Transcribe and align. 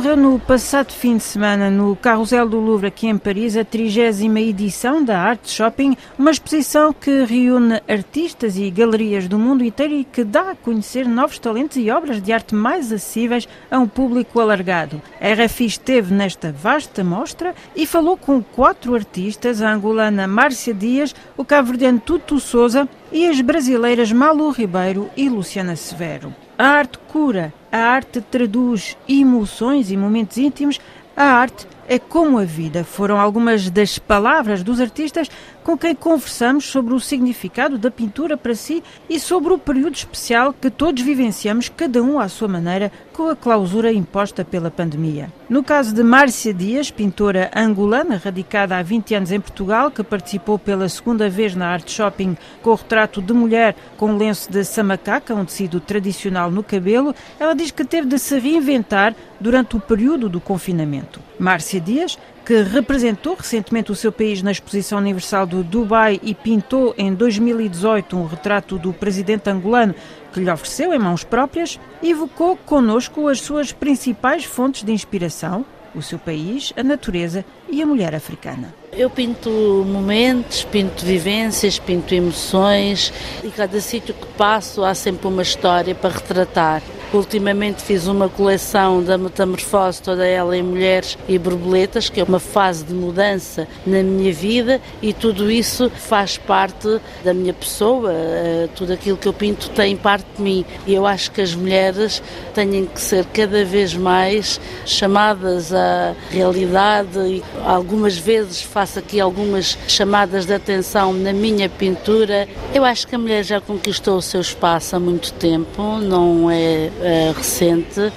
Decorreu 0.00 0.16
no 0.16 0.38
passado 0.38 0.92
fim 0.92 1.18
de 1.18 1.22
semana 1.22 1.68
no 1.68 1.94
Carrossel 1.94 2.48
do 2.48 2.58
Louvre, 2.58 2.86
aqui 2.86 3.06
em 3.06 3.18
Paris, 3.18 3.54
a 3.54 3.66
30 3.66 4.00
edição 4.40 5.04
da 5.04 5.20
Art 5.20 5.46
Shopping, 5.46 5.94
uma 6.18 6.30
exposição 6.30 6.90
que 6.90 7.24
reúne 7.24 7.82
artistas 7.86 8.56
e 8.56 8.70
galerias 8.70 9.28
do 9.28 9.38
mundo 9.38 9.62
inteiro 9.62 9.92
e 9.92 10.04
que 10.04 10.24
dá 10.24 10.52
a 10.52 10.56
conhecer 10.56 11.06
novos 11.06 11.38
talentos 11.38 11.76
e 11.76 11.90
obras 11.90 12.22
de 12.22 12.32
arte 12.32 12.54
mais 12.54 12.90
acessíveis 12.90 13.46
a 13.70 13.78
um 13.78 13.86
público 13.86 14.40
alargado. 14.40 15.02
A 15.20 15.44
RFI 15.44 15.66
esteve 15.66 16.14
nesta 16.14 16.50
vasta 16.50 17.04
mostra 17.04 17.54
e 17.76 17.84
falou 17.84 18.16
com 18.16 18.42
quatro 18.42 18.94
artistas, 18.94 19.60
a 19.60 19.70
angolana 19.70 20.26
Márcia 20.26 20.72
Dias, 20.72 21.14
o 21.36 21.44
cabo-verdiano 21.44 22.00
Tuto 22.00 22.40
Souza 22.40 22.88
e 23.12 23.26
as 23.26 23.38
brasileiras 23.42 24.10
Malu 24.10 24.48
Ribeiro 24.48 25.10
e 25.14 25.28
Luciana 25.28 25.76
Severo. 25.76 26.34
A 26.60 26.66
arte 26.66 26.98
cura, 27.08 27.54
a 27.72 27.78
arte 27.78 28.20
traduz 28.20 28.94
emoções 29.08 29.90
e 29.90 29.96
momentos 29.96 30.36
íntimos, 30.36 30.78
a 31.16 31.24
arte 31.24 31.66
é 31.90 31.98
como 31.98 32.38
a 32.38 32.44
vida. 32.44 32.84
Foram 32.84 33.20
algumas 33.20 33.68
das 33.68 33.98
palavras 33.98 34.62
dos 34.62 34.80
artistas 34.80 35.28
com 35.64 35.76
quem 35.76 35.92
conversamos 35.92 36.64
sobre 36.64 36.94
o 36.94 37.00
significado 37.00 37.76
da 37.76 37.90
pintura 37.90 38.36
para 38.36 38.54
si 38.54 38.80
e 39.08 39.18
sobre 39.18 39.52
o 39.52 39.58
período 39.58 39.94
especial 39.94 40.52
que 40.52 40.70
todos 40.70 41.02
vivenciamos, 41.02 41.68
cada 41.68 42.00
um 42.00 42.20
à 42.20 42.28
sua 42.28 42.46
maneira, 42.46 42.92
com 43.12 43.28
a 43.28 43.34
clausura 43.34 43.92
imposta 43.92 44.44
pela 44.44 44.70
pandemia. 44.70 45.32
No 45.48 45.64
caso 45.64 45.92
de 45.92 46.02
Márcia 46.04 46.54
Dias, 46.54 46.92
pintora 46.92 47.50
angolana, 47.54 48.20
radicada 48.24 48.78
há 48.78 48.82
20 48.82 49.14
anos 49.16 49.32
em 49.32 49.40
Portugal, 49.40 49.90
que 49.90 50.04
participou 50.04 50.60
pela 50.60 50.88
segunda 50.88 51.28
vez 51.28 51.56
na 51.56 51.68
Art 51.68 51.90
Shopping 51.90 52.36
com 52.62 52.70
o 52.70 52.74
retrato 52.74 53.20
de 53.20 53.32
mulher 53.32 53.74
com 53.96 54.16
lenço 54.16 54.50
de 54.50 54.64
samacaca, 54.64 55.34
um 55.34 55.44
tecido 55.44 55.80
tradicional 55.80 56.52
no 56.52 56.62
cabelo, 56.62 57.14
ela 57.38 57.54
diz 57.54 57.72
que 57.72 57.84
teve 57.84 58.06
de 58.06 58.18
se 58.18 58.38
reinventar 58.38 59.14
durante 59.40 59.76
o 59.76 59.80
período 59.80 60.28
do 60.28 60.40
confinamento. 60.40 61.20
Márcia 61.38 61.79
Dias, 61.80 62.18
que 62.44 62.62
representou 62.62 63.34
recentemente 63.34 63.90
o 63.90 63.96
seu 63.96 64.12
país 64.12 64.42
na 64.42 64.50
Exposição 64.50 64.98
Universal 64.98 65.46
do 65.46 65.62
Dubai 65.62 66.20
e 66.22 66.34
pintou 66.34 66.94
em 66.96 67.14
2018 67.14 68.16
um 68.16 68.26
retrato 68.26 68.78
do 68.78 68.92
presidente 68.92 69.48
angolano 69.48 69.94
que 70.32 70.40
lhe 70.40 70.50
ofereceu 70.50 70.92
em 70.94 70.98
mãos 70.98 71.24
próprias, 71.24 71.78
evocou 72.02 72.56
conosco 72.56 73.28
as 73.28 73.40
suas 73.40 73.72
principais 73.72 74.44
fontes 74.44 74.84
de 74.84 74.92
inspiração, 74.92 75.64
o 75.94 76.02
seu 76.02 76.18
país, 76.18 76.72
a 76.76 76.82
natureza 76.82 77.44
e 77.68 77.82
a 77.82 77.86
mulher 77.86 78.14
africana. 78.14 78.74
Eu 78.92 79.10
pinto 79.10 79.50
momentos, 79.86 80.64
pinto 80.64 81.04
vivências, 81.04 81.78
pinto 81.78 82.14
emoções 82.14 83.12
e 83.42 83.48
cada 83.48 83.80
sítio 83.80 84.14
que 84.14 84.26
passo 84.34 84.84
há 84.84 84.94
sempre 84.94 85.26
uma 85.26 85.42
história 85.42 85.94
para 85.94 86.10
retratar. 86.10 86.82
Ultimamente 87.12 87.82
fiz 87.82 88.06
uma 88.06 88.28
coleção 88.28 89.02
da 89.02 89.18
metamorfose, 89.18 90.00
toda 90.00 90.24
ela 90.24 90.56
em 90.56 90.62
mulheres 90.62 91.18
e 91.26 91.36
borboletas, 91.40 92.08
que 92.08 92.20
é 92.20 92.22
uma 92.22 92.38
fase 92.38 92.84
de 92.84 92.94
mudança 92.94 93.66
na 93.84 94.00
minha 94.00 94.32
vida 94.32 94.80
e 95.02 95.12
tudo 95.12 95.50
isso 95.50 95.90
faz 95.90 96.38
parte 96.38 97.00
da 97.24 97.34
minha 97.34 97.52
pessoa. 97.52 98.12
Eh, 98.12 98.68
tudo 98.76 98.92
aquilo 98.92 99.16
que 99.16 99.26
eu 99.26 99.32
pinto 99.32 99.70
tem 99.70 99.96
parte 99.96 100.24
de 100.36 100.42
mim 100.42 100.64
e 100.86 100.94
eu 100.94 101.04
acho 101.04 101.32
que 101.32 101.40
as 101.40 101.52
mulheres 101.52 102.22
têm 102.54 102.86
que 102.86 103.00
ser 103.00 103.24
cada 103.26 103.64
vez 103.64 103.92
mais 103.92 104.60
chamadas 104.86 105.74
à 105.74 106.14
realidade 106.30 107.18
e 107.18 107.42
algumas 107.64 108.16
vezes 108.16 108.62
faço 108.62 109.00
aqui 109.00 109.18
algumas 109.18 109.76
chamadas 109.88 110.46
de 110.46 110.54
atenção 110.54 111.12
na 111.12 111.32
minha 111.32 111.68
pintura. 111.68 112.46
Eu 112.72 112.84
acho 112.84 113.04
que 113.08 113.16
a 113.16 113.18
mulher 113.18 113.42
já 113.42 113.60
conquistou 113.60 114.16
o 114.16 114.22
seu 114.22 114.40
espaço 114.40 114.94
há 114.94 115.00
muito 115.00 115.32
tempo, 115.32 115.98
não 115.98 116.48
é 116.48 116.88
uh, 117.00 117.32
recente 117.36 118.12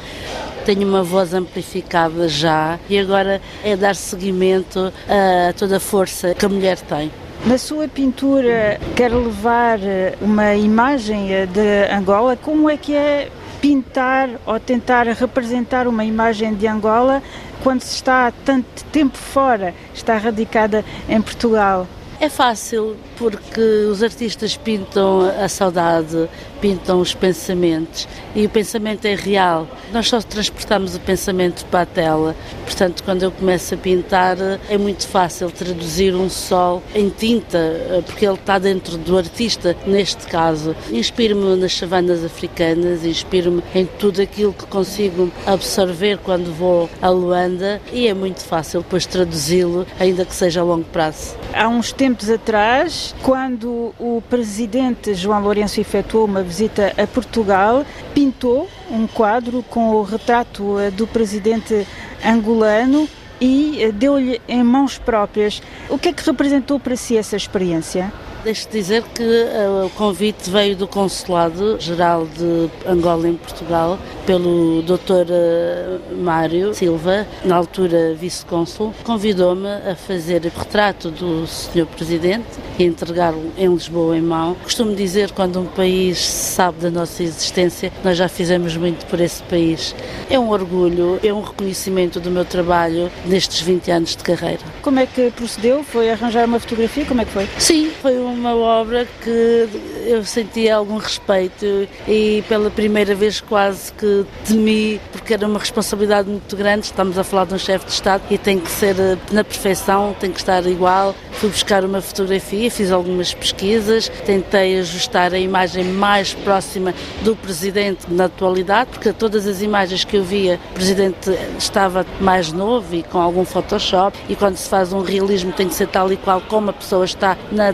tenho 0.66 0.88
uma 0.88 1.04
voz 1.04 1.34
amplificada 1.34 2.28
já 2.30 2.80
e 2.90 2.98
agora 2.98 3.42
é 3.64 3.76
dar 3.76 3.96
seguimento 3.96 4.94
a 5.10 5.52
toda 5.54 5.78
a 5.78 5.80
força 5.80 6.34
que 6.34 6.46
a 6.46 6.50
mulher 6.50 6.80
tem. 6.80 7.12
Na 7.46 7.58
sua 7.58 7.90
pintura, 7.90 8.80
quer 8.96 9.12
levar 9.12 9.78
eh, 9.84 10.16
uma 10.22 10.56
imagem 10.56 11.34
eh, 11.34 11.46
de 11.46 11.94
Angola. 11.94 12.38
Como 12.38 12.70
é 12.70 12.78
que 12.78 12.96
é 12.96 13.30
pintar 13.60 14.30
ou 14.46 14.58
tentar 14.58 15.08
representar 15.08 15.86
uma 15.86 16.06
imagem 16.06 16.54
de 16.54 16.66
Angola 16.66 17.22
quando 17.62 17.82
se 17.82 17.96
está 17.96 18.28
há 18.28 18.32
tanto 18.32 18.86
tempo 18.94 19.18
fora, 19.18 19.74
está 19.94 20.18
radicada 20.18 20.86
em 21.10 21.22
Portugal? 21.22 21.86
É 22.20 22.30
fácil 22.30 22.96
porque 23.18 23.62
os 23.62 24.02
artistas 24.02 24.56
pintam 24.56 25.30
a 25.42 25.50
saudade, 25.50 26.30
pintam 26.62 27.02
os 27.02 27.14
pensamentos 27.14 28.08
e 28.34 28.46
o 28.46 28.50
pensamento 28.50 29.06
é 29.06 29.16
real. 29.16 29.68
Nós 29.92 30.08
só 30.08 30.22
transportamos 30.22 30.96
o 30.96 31.00
pensamento 31.02 31.66
para 31.66 31.82
a 31.82 31.86
tela. 31.86 32.36
Portanto, 32.64 33.04
quando 33.04 33.24
eu 33.24 33.32
começo 33.32 33.74
a 33.74 33.78
pintar, 33.78 34.38
é 34.70 34.78
muito 34.78 35.06
fácil 35.06 35.52
traduzir 35.52 36.16
um 36.16 36.30
sol 36.30 36.82
em 36.96 37.10
tinta, 37.10 38.04
porque 38.06 38.26
ele 38.26 38.36
está 38.36 38.58
dentro 38.58 38.98
do 38.98 39.18
artista, 39.18 39.76
neste 39.86 40.26
caso. 40.28 40.74
Inspiro-me 40.90 41.58
nas 41.58 41.78
savanas 41.78 42.24
africanas, 42.24 43.04
inspiro-me 43.04 43.62
em 43.76 43.86
tudo 43.86 44.22
aquilo 44.22 44.54
que 44.54 44.66
consigo 44.68 45.30
absorver 45.46 46.18
quando 46.20 46.54
vou 46.54 46.90
a 47.02 47.10
Luanda 47.10 47.82
e 47.92 48.08
é 48.08 48.14
muito 48.14 48.42
fácil 48.42 48.82
depois 48.82 49.06
traduzi-lo, 49.06 49.86
ainda 50.00 50.24
que 50.24 50.34
seja 50.34 50.62
a 50.62 50.64
longo 50.64 50.86
prazo. 50.86 51.36
Há 51.54 51.68
uns 51.68 51.92
tempos 52.04 52.30
atrás, 52.30 53.16
quando 53.24 53.96
o 53.98 54.22
presidente 54.30 55.14
João 55.14 55.42
Lourenço 55.42 55.80
efetuou 55.80 56.26
uma 56.26 56.44
visita 56.44 56.94
a 57.02 57.08
Portugal, 57.08 57.86
pintou 58.14 58.70
um 58.92 59.08
quadro 59.08 59.64
com 59.64 59.92
o 59.92 60.04
retrato 60.04 60.78
eh, 60.80 60.92
do 60.92 61.08
presidente 61.08 61.88
angolano 62.22 63.08
e 63.40 63.82
eh, 63.82 63.94
deu-lhe 63.94 64.42
em 64.50 64.62
mãos 64.62 64.98
próprias. 64.98 65.62
O 65.88 65.98
que 65.98 66.10
é 66.10 66.14
que 66.14 66.26
representou 66.26 66.78
para 66.78 66.98
si 66.98 67.16
essa 67.16 67.38
experiência? 67.38 68.12
Deixe 68.44 68.68
dizer 68.68 69.04
que 69.16 69.24
uh, 69.24 69.86
o 69.86 69.90
convite 69.92 70.50
veio 70.50 70.76
do 70.76 70.86
Consulado-Geral 70.86 72.26
de 72.26 72.70
Angola 72.86 73.30
em 73.30 73.36
Portugal, 73.36 73.98
pelo 74.26 74.82
Dr. 74.82 75.32
Uh, 75.32 76.22
Mário 76.22 76.74
Silva, 76.74 77.26
na 77.46 77.56
altura 77.56 78.14
vice-cônsul, 78.14 78.94
convidou-me 79.06 79.70
a 79.70 79.96
fazer 79.96 80.44
o 80.44 80.60
retrato 80.60 81.10
do 81.10 81.48
Sr. 81.48 81.86
Presidente 81.86 82.46
e 82.78 82.84
entregá-lo 82.84 83.50
em 83.58 83.74
Lisboa 83.74 84.18
em 84.18 84.22
mão. 84.22 84.56
Costumo 84.62 84.94
dizer 84.94 85.32
quando 85.32 85.62
um 85.62 85.66
país 85.66 86.18
sabe 86.18 86.80
da 86.80 86.92
nossa 86.92 87.24
existência, 87.24 87.94
nós 88.04 88.18
já 88.18 88.28
fizemos 88.28 88.76
muito 88.76 89.06
por 89.06 89.22
esse 89.22 89.42
país. 89.44 89.96
É 90.30 90.38
um 90.38 90.50
orgulho, 90.50 91.18
é 91.24 91.34
um 91.34 91.42
reconhecimento 91.42 92.20
do 92.20 92.30
meu 92.30 92.44
trabalho 92.44 93.10
nestes 93.26 93.62
20 93.62 93.90
anos 93.90 94.16
de 94.18 94.24
carreira. 94.24 94.64
Como 94.82 95.00
é 95.00 95.06
que 95.06 95.32
procedeu? 95.32 95.82
Foi 95.82 96.10
arranjar 96.10 96.46
uma 96.46 96.60
fotografia? 96.60 97.06
Como 97.06 97.22
é 97.22 97.26
que 97.26 97.32
foi? 97.32 97.48
Sim, 97.58 97.90
foi 98.02 98.20
um 98.20 98.33
uma 98.34 98.56
obra 98.56 99.08
que 99.22 99.70
eu 100.06 100.24
senti 100.26 100.70
algum 100.70 100.98
respeito 100.98 101.88
e 102.08 102.44
pela 102.50 102.70
primeira 102.70 103.14
vez 103.14 103.40
quase 103.40 103.94
que 103.94 104.26
temi, 104.46 105.00
porque 105.12 105.34
era 105.34 105.48
uma 105.48 105.60
responsabilidade 105.60 106.28
muito 106.30 106.56
grande. 106.58 106.86
Estamos 106.88 107.18
a 107.18 107.24
falar 107.24 107.46
de 107.46 107.54
um 107.54 107.58
chefe 107.58 107.86
de 107.86 107.92
Estado 107.92 108.24
e 108.30 108.38
tem 108.38 108.60
que 108.60 108.70
ser 108.70 109.00
eh, 109.00 109.18
na 109.32 109.44
perfeição, 109.44 110.16
tem 110.20 110.32
que 110.32 110.40
estar 110.40 110.66
igual. 110.66 111.16
Fui 111.34 111.50
buscar 111.50 111.86
uma 111.86 112.02
fotografia, 112.02 112.70
fiz 112.70 112.92
algumas 112.92 113.34
pesquisas, 113.34 114.10
tentei 114.26 114.80
ajustar 114.80 115.34
a 115.34 115.38
imagem 115.38 115.86
mais 115.86 116.34
próxima 116.34 116.94
do 117.22 117.36
Presidente 117.36 118.06
na 118.10 118.26
atualidade, 118.26 118.90
porque 118.92 119.14
todas 119.14 119.46
as 119.46 119.62
imagens 119.62 120.04
que 120.04 120.18
eu 120.18 120.24
via, 120.24 120.60
o 120.72 120.74
Presidente 120.74 121.30
estava 121.58 122.06
mais 122.20 122.52
novo 122.52 122.96
e 122.96 123.04
com 123.04 123.20
algum 123.20 123.46
Photoshop, 123.46 124.18
e 124.28 124.36
quando 124.36 124.58
se 124.58 124.68
faz 124.68 124.92
um 124.92 125.02
realismo 125.02 125.52
tem 125.52 125.68
que 125.68 125.76
ser 125.76 125.88
tal 125.88 126.12
e 126.12 126.18
qual 126.18 126.42
como 126.42 126.70
a 126.70 126.74
pessoa 126.74 127.06
está 127.06 127.38
na 127.52 127.74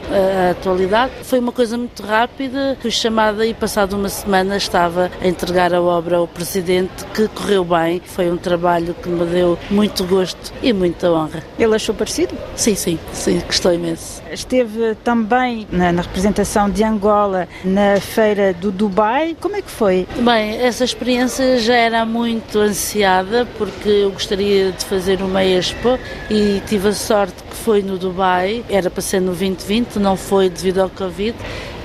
atualidade. 0.52 1.12
Foi 1.24 1.40
uma 1.40 1.52
coisa 1.52 1.78
muito 1.78 2.04
rápida, 2.04 2.78
fui 2.82 2.92
chamada 2.92 3.46
e 3.46 3.54
passado 3.54 3.94
uma 3.96 4.10
semana 4.10 4.58
estava 4.58 5.12
a 5.22 5.28
entregar 5.28 5.74
a 5.74 5.82
obra 5.82 6.18
ao 6.18 6.28
Presidente, 6.28 7.06
que 7.14 7.28
correu 7.30 7.64
bem. 7.64 8.02
Foi 8.06 8.30
um 8.32 8.38
trabalho 8.38 8.94
que 8.94 9.10
me 9.10 9.26
deu 9.26 9.58
muito 9.70 10.04
gosto 10.06 10.54
e 10.62 10.72
muita 10.74 11.12
honra. 11.12 11.44
Ele 11.58 11.76
achou 11.76 11.94
parecido? 11.94 12.36
Sim, 12.56 12.76
sim, 12.76 13.00
sim, 13.14 13.42
gostou 13.46 13.74
imenso. 13.74 14.22
Esteve 14.32 14.96
também 15.04 15.68
na, 15.72 15.92
na 15.92 16.02
representação 16.02 16.70
de 16.70 16.84
Angola 16.84 17.48
na 17.64 18.00
feira 18.00 18.54
do 18.54 18.72
Dubai. 18.72 19.36
Como 19.40 19.56
é 19.56 19.62
que 19.62 19.72
foi? 19.72 20.08
Bem, 20.20 20.62
essa 20.62 20.84
experiência 20.84 21.58
já 21.60 21.76
era 21.76 22.06
muito 22.06 22.60
ansiada 22.60 23.48
porque 23.58 23.90
eu 23.90 24.12
gostaria 24.12 24.72
de 24.72 24.86
fazer 24.86 25.22
uma 25.22 25.44
expo 25.44 26.00
e 26.30 26.62
tive 26.68 26.90
a 26.90 26.94
sorte 26.94 27.44
foi 27.64 27.82
no 27.82 27.98
Dubai, 27.98 28.64
era 28.70 28.90
para 28.90 29.02
ser 29.02 29.20
no 29.20 29.34
2020, 29.34 29.98
não 29.98 30.16
foi 30.16 30.50
devido 30.50 30.80
ao 30.80 30.90
Covid 30.90 31.36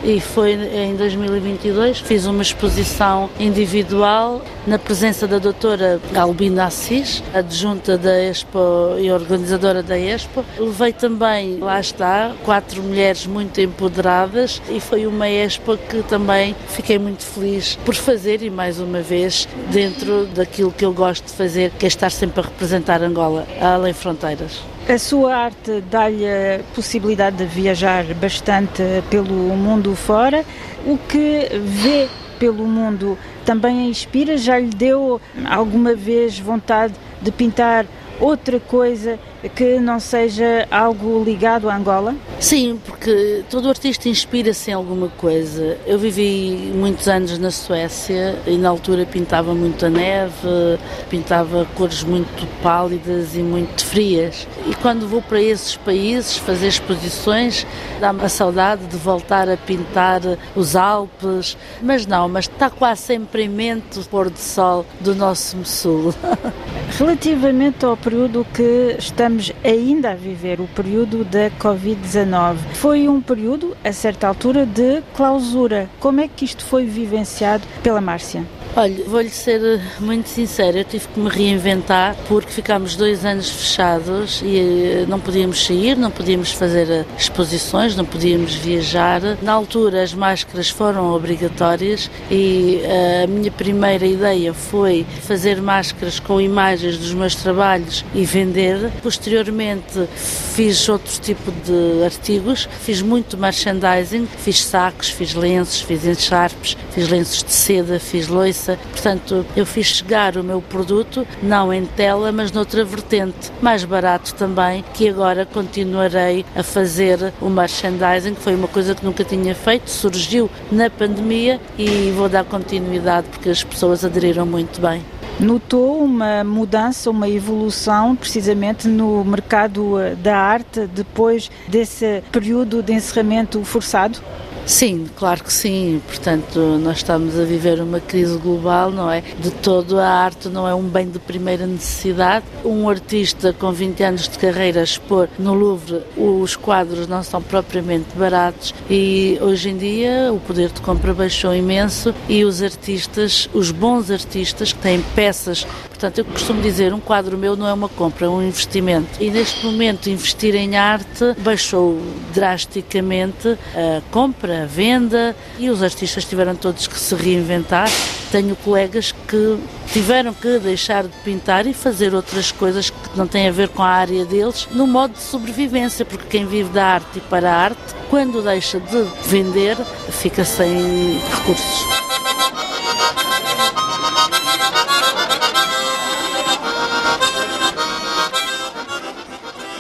e 0.04 0.20
foi 0.20 0.52
em 0.52 0.94
2022. 0.96 2.00
Fiz 2.00 2.26
uma 2.26 2.42
exposição 2.42 3.30
individual 3.40 4.42
na 4.66 4.78
presença 4.78 5.26
da 5.26 5.38
doutora 5.38 6.00
Albina 6.14 6.66
Assis, 6.66 7.22
adjunta 7.32 7.96
da 7.96 8.22
Expo 8.22 8.58
e 8.98 9.10
organizadora 9.10 9.82
da 9.82 9.98
Expo. 9.98 10.44
Levei 10.58 10.92
também, 10.92 11.58
lá 11.58 11.80
está, 11.80 12.32
quatro 12.44 12.82
mulheres 12.82 13.26
muito 13.26 13.60
empoderadas 13.60 14.60
e 14.68 14.78
foi 14.78 15.06
uma 15.06 15.28
Expo 15.28 15.76
que 15.76 16.02
também 16.02 16.54
fiquei 16.68 16.98
muito 16.98 17.24
feliz 17.24 17.76
por 17.84 17.94
fazer 17.94 18.42
e 18.42 18.50
mais 18.50 18.78
uma 18.78 19.00
vez 19.00 19.48
dentro 19.72 20.26
daquilo 20.26 20.70
que 20.70 20.84
eu 20.84 20.92
gosto 20.92 21.24
de 21.24 21.32
fazer, 21.32 21.70
que 21.78 21.86
é 21.86 21.88
estar 21.88 22.10
sempre 22.10 22.40
a 22.40 22.44
representar 22.44 23.02
Angola 23.02 23.46
além 23.60 23.92
fronteiras. 23.92 24.73
A 24.86 24.98
sua 24.98 25.34
arte 25.34 25.82
dá-lhe 25.90 26.26
a 26.26 26.60
possibilidade 26.74 27.38
de 27.38 27.46
viajar 27.46 28.04
bastante 28.12 28.82
pelo 29.08 29.32
mundo 29.32 29.96
fora. 29.96 30.44
O 30.84 30.98
que 30.98 31.48
vê 31.58 32.06
pelo 32.38 32.66
mundo 32.66 33.18
também 33.46 33.80
a 33.80 33.88
inspira? 33.88 34.36
Já 34.36 34.58
lhe 34.58 34.68
deu 34.68 35.18
alguma 35.46 35.94
vez 35.94 36.38
vontade 36.38 36.92
de 37.22 37.32
pintar 37.32 37.86
outra 38.20 38.60
coisa 38.60 39.18
que 39.54 39.78
não 39.78 40.00
seja 40.00 40.66
algo 40.70 41.22
ligado 41.22 41.68
a 41.68 41.76
Angola? 41.76 42.14
Sim, 42.40 42.80
porque 42.84 43.44
todo 43.50 43.68
artista 43.68 44.08
inspira-se 44.08 44.70
em 44.70 44.74
alguma 44.74 45.08
coisa. 45.08 45.78
Eu 45.86 45.98
vivi 45.98 46.72
muitos 46.74 47.08
anos 47.08 47.38
na 47.38 47.50
Suécia 47.50 48.38
e 48.46 48.56
na 48.56 48.68
altura 48.68 49.04
pintava 49.04 49.54
muito 49.54 49.84
a 49.84 49.90
neve, 49.90 50.78
pintava 51.10 51.66
cores 51.74 52.02
muito 52.02 52.46
pálidas 52.62 53.34
e 53.34 53.40
muito 53.40 53.84
frias. 53.84 54.46
E 54.66 54.74
quando 54.76 55.06
vou 55.06 55.20
para 55.20 55.40
esses 55.40 55.76
países 55.76 56.36
fazer 56.36 56.68
exposições, 56.68 57.66
dá-me 58.00 58.24
a 58.24 58.28
saudade 58.28 58.86
de 58.86 58.96
voltar 58.96 59.48
a 59.48 59.56
pintar 59.56 60.22
os 60.56 60.74
Alpes. 60.74 61.56
Mas 61.82 62.06
não, 62.06 62.28
mas 62.28 62.46
está 62.46 62.70
quase 62.70 63.02
sempre 63.02 63.44
em 63.44 63.48
mente 63.48 63.98
o 63.98 64.04
pôr 64.04 64.30
do 64.30 64.38
sol 64.38 64.86
do 65.00 65.14
nosso 65.14 65.62
sul. 65.64 66.14
Relativamente 66.98 67.84
ao 67.84 67.96
período 67.96 68.46
que 68.54 68.96
estamos 68.98 69.52
ainda 69.64 70.12
a 70.12 70.14
viver, 70.14 70.60
o 70.60 70.66
período 70.68 71.24
da 71.24 71.50
Covid-19, 71.58 72.56
foi 72.74 73.08
um 73.08 73.20
período, 73.20 73.76
a 73.84 73.92
certa 73.92 74.28
altura, 74.28 74.64
de 74.64 75.02
clausura. 75.16 75.88
Como 75.98 76.20
é 76.20 76.28
que 76.28 76.44
isto 76.44 76.64
foi 76.64 76.84
vivenciado 76.84 77.64
pela 77.82 78.00
Márcia? 78.00 78.44
Olha, 78.76 79.04
vou-lhe 79.04 79.30
ser 79.30 79.80
muito 80.00 80.28
sincera, 80.28 80.78
eu 80.78 80.84
tive 80.84 81.06
que 81.06 81.20
me 81.20 81.28
reinventar 81.28 82.16
porque 82.26 82.50
ficámos 82.50 82.96
dois 82.96 83.24
anos 83.24 83.48
fechados 83.48 84.42
e 84.44 84.58
eh, 84.58 85.04
não 85.06 85.20
podíamos 85.20 85.64
sair, 85.64 85.96
não 85.96 86.10
podíamos 86.10 86.50
fazer 86.50 86.90
eh, 86.90 87.04
exposições, 87.16 87.94
não 87.94 88.04
podíamos 88.04 88.56
viajar. 88.56 89.20
Na 89.42 89.52
altura 89.52 90.02
as 90.02 90.12
máscaras 90.12 90.70
foram 90.70 91.14
obrigatórias 91.14 92.10
e 92.28 92.80
eh, 92.82 93.22
a 93.22 93.26
minha 93.28 93.50
primeira 93.52 94.04
ideia 94.04 94.52
foi 94.52 95.06
fazer 95.22 95.62
máscaras 95.62 96.18
com 96.18 96.40
imagens 96.40 96.98
dos 96.98 97.14
meus 97.14 97.36
trabalhos 97.36 98.04
e 98.12 98.24
vender. 98.24 98.90
Posteriormente 99.04 100.08
fiz 100.16 100.88
outro 100.88 101.20
tipo 101.20 101.52
de 101.64 102.04
artigos, 102.04 102.68
fiz 102.80 103.00
muito 103.00 103.38
merchandising, 103.38 104.26
fiz 104.26 104.64
sacos, 104.64 105.10
fiz 105.10 105.32
lenços, 105.32 105.80
fiz 105.80 106.04
encharpes, 106.04 106.76
fiz 106.90 107.08
lenços 107.08 107.44
de 107.44 107.52
seda, 107.52 108.00
fiz 108.00 108.26
loiça 108.26 108.63
Portanto, 108.90 109.44
eu 109.56 109.64
fiz 109.66 109.86
chegar 109.86 110.36
o 110.36 110.44
meu 110.44 110.60
produto, 110.60 111.26
não 111.42 111.72
em 111.72 111.84
tela, 111.84 112.32
mas 112.32 112.52
noutra 112.52 112.84
vertente, 112.84 113.52
mais 113.60 113.84
barato 113.84 114.34
também, 114.34 114.84
que 114.94 115.08
agora 115.08 115.46
continuarei 115.46 116.44
a 116.56 116.62
fazer 116.62 117.32
o 117.40 117.48
merchandising, 117.48 118.34
que 118.34 118.40
foi 118.40 118.54
uma 118.54 118.68
coisa 118.68 118.94
que 118.94 119.04
nunca 119.04 119.24
tinha 119.24 119.54
feito, 119.54 119.90
surgiu 119.90 120.50
na 120.70 120.88
pandemia 120.90 121.60
e 121.78 122.12
vou 122.16 122.28
dar 122.28 122.44
continuidade 122.44 123.28
porque 123.30 123.50
as 123.50 123.62
pessoas 123.62 124.04
aderiram 124.04 124.46
muito 124.46 124.80
bem. 124.80 125.02
Notou 125.40 126.04
uma 126.04 126.44
mudança, 126.44 127.10
uma 127.10 127.28
evolução 127.28 128.14
precisamente 128.14 128.86
no 128.86 129.24
mercado 129.24 129.98
eh, 129.98 130.14
da 130.14 130.36
arte 130.36 130.86
depois 130.86 131.50
desse 131.66 132.22
período 132.30 132.80
de 132.82 132.92
encerramento 132.92 133.64
forçado? 133.64 134.20
Sim, 134.66 135.06
claro 135.16 135.44
que 135.44 135.52
sim. 135.52 136.00
Portanto, 136.06 136.58
nós 136.82 136.98
estamos 136.98 137.38
a 137.38 137.44
viver 137.44 137.80
uma 137.80 138.00
crise 138.00 138.36
global, 138.38 138.90
não 138.90 139.10
é? 139.10 139.20
De 139.20 139.50
todo, 139.50 139.98
a 139.98 140.08
arte 140.08 140.48
não 140.48 140.66
é 140.66 140.74
um 140.74 140.82
bem 140.82 141.08
de 141.10 141.18
primeira 141.18 141.66
necessidade. 141.66 142.44
Um 142.64 142.88
artista 142.88 143.52
com 143.52 143.70
20 143.70 144.02
anos 144.02 144.28
de 144.28 144.38
carreira 144.38 144.82
expor 144.82 145.28
no 145.38 145.52
Louvre, 145.52 146.02
os 146.16 146.56
quadros 146.56 147.06
não 147.06 147.22
são 147.22 147.42
propriamente 147.42 148.16
baratos 148.16 148.74
e 148.88 149.38
hoje 149.40 149.70
em 149.70 149.76
dia 149.76 150.32
o 150.32 150.40
poder 150.40 150.70
de 150.70 150.80
compra 150.80 151.12
baixou 151.12 151.54
imenso 151.54 152.14
e 152.28 152.44
os 152.44 152.62
artistas, 152.62 153.48
os 153.52 153.70
bons 153.70 154.10
artistas 154.10 154.72
que 154.72 154.78
têm 154.78 155.00
peças 155.14 155.66
Portanto, 156.04 156.18
eu 156.18 156.24
costumo 156.26 156.60
dizer, 156.60 156.92
um 156.92 157.00
quadro 157.00 157.38
meu 157.38 157.56
não 157.56 157.66
é 157.66 157.72
uma 157.72 157.88
compra, 157.88 158.26
é 158.26 158.28
um 158.28 158.46
investimento. 158.46 159.08
E 159.18 159.30
neste 159.30 159.64
momento, 159.64 160.10
investir 160.10 160.54
em 160.54 160.76
arte 160.76 161.32
baixou 161.38 161.98
drasticamente 162.34 163.56
a 163.74 164.02
compra, 164.10 164.64
a 164.64 164.66
venda 164.66 165.34
e 165.58 165.70
os 165.70 165.82
artistas 165.82 166.26
tiveram 166.26 166.54
todos 166.54 166.86
que 166.86 166.98
se 167.00 167.14
reinventar. 167.14 167.88
Tenho 168.30 168.54
colegas 168.56 169.12
que 169.12 169.58
tiveram 169.94 170.34
que 170.34 170.58
deixar 170.58 171.04
de 171.04 171.16
pintar 171.24 171.66
e 171.66 171.72
fazer 171.72 172.14
outras 172.14 172.52
coisas 172.52 172.90
que 172.90 173.16
não 173.16 173.26
têm 173.26 173.48
a 173.48 173.52
ver 173.52 173.70
com 173.70 173.82
a 173.82 173.88
área 173.88 174.26
deles, 174.26 174.68
no 174.72 174.86
modo 174.86 175.14
de 175.14 175.22
sobrevivência, 175.22 176.04
porque 176.04 176.26
quem 176.28 176.44
vive 176.44 176.68
da 176.68 176.84
arte 176.84 177.16
e 177.16 177.20
para 177.22 177.50
a 177.50 177.56
arte, 177.56 177.94
quando 178.10 178.42
deixa 178.42 178.78
de 178.78 179.06
vender, 179.26 179.78
fica 180.10 180.44
sem 180.44 181.18
recursos. 181.30 182.13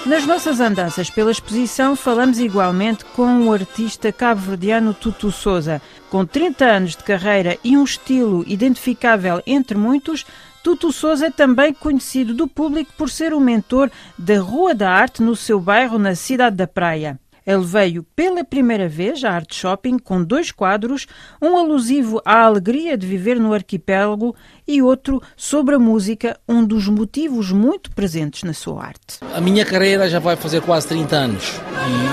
Nas 0.06 0.26
nossas 0.26 0.60
andanças 0.60 1.08
pela 1.08 1.30
exposição, 1.30 1.96
falamos 1.96 2.38
igualmente 2.38 3.06
com 3.06 3.46
o 3.46 3.52
artista 3.54 4.12
cabo-verdiano 4.12 4.92
Tutu 4.92 5.32
Souza. 5.32 5.80
Com 6.10 6.26
30 6.26 6.62
anos 6.62 6.90
de 6.90 7.02
carreira 7.02 7.56
e 7.64 7.74
um 7.74 7.84
estilo 7.84 8.44
identificável 8.46 9.42
entre 9.46 9.78
muitos, 9.78 10.26
Tutu 10.62 10.92
Souza 10.92 11.28
é 11.28 11.30
também 11.30 11.72
conhecido 11.72 12.34
do 12.34 12.46
público 12.46 12.92
por 12.98 13.08
ser 13.08 13.32
o 13.32 13.40
mentor 13.40 13.90
da 14.18 14.38
Rua 14.40 14.74
da 14.74 14.90
Arte 14.90 15.22
no 15.22 15.34
seu 15.34 15.58
bairro, 15.58 15.98
na 15.98 16.14
cidade 16.14 16.56
da 16.56 16.66
Praia. 16.66 17.18
Ele 17.46 17.64
veio 17.64 18.02
pela 18.16 18.42
primeira 18.42 18.88
vez 18.88 19.22
à 19.22 19.32
Art 19.32 19.52
Shopping 19.54 19.98
com 19.98 20.24
dois 20.24 20.50
quadros, 20.50 21.06
um 21.42 21.56
alusivo 21.56 22.20
à 22.24 22.44
alegria 22.44 22.96
de 22.96 23.06
viver 23.06 23.38
no 23.38 23.52
arquipélago 23.52 24.34
e 24.66 24.80
outro 24.80 25.20
sobre 25.36 25.74
a 25.74 25.78
música, 25.78 26.38
um 26.48 26.64
dos 26.64 26.88
motivos 26.88 27.52
muito 27.52 27.90
presentes 27.90 28.44
na 28.44 28.54
sua 28.54 28.84
arte. 28.84 29.18
A 29.34 29.40
minha 29.40 29.64
carreira 29.64 30.08
já 30.08 30.18
vai 30.18 30.36
fazer 30.36 30.62
quase 30.62 30.88
30 30.88 31.16
anos 31.16 31.60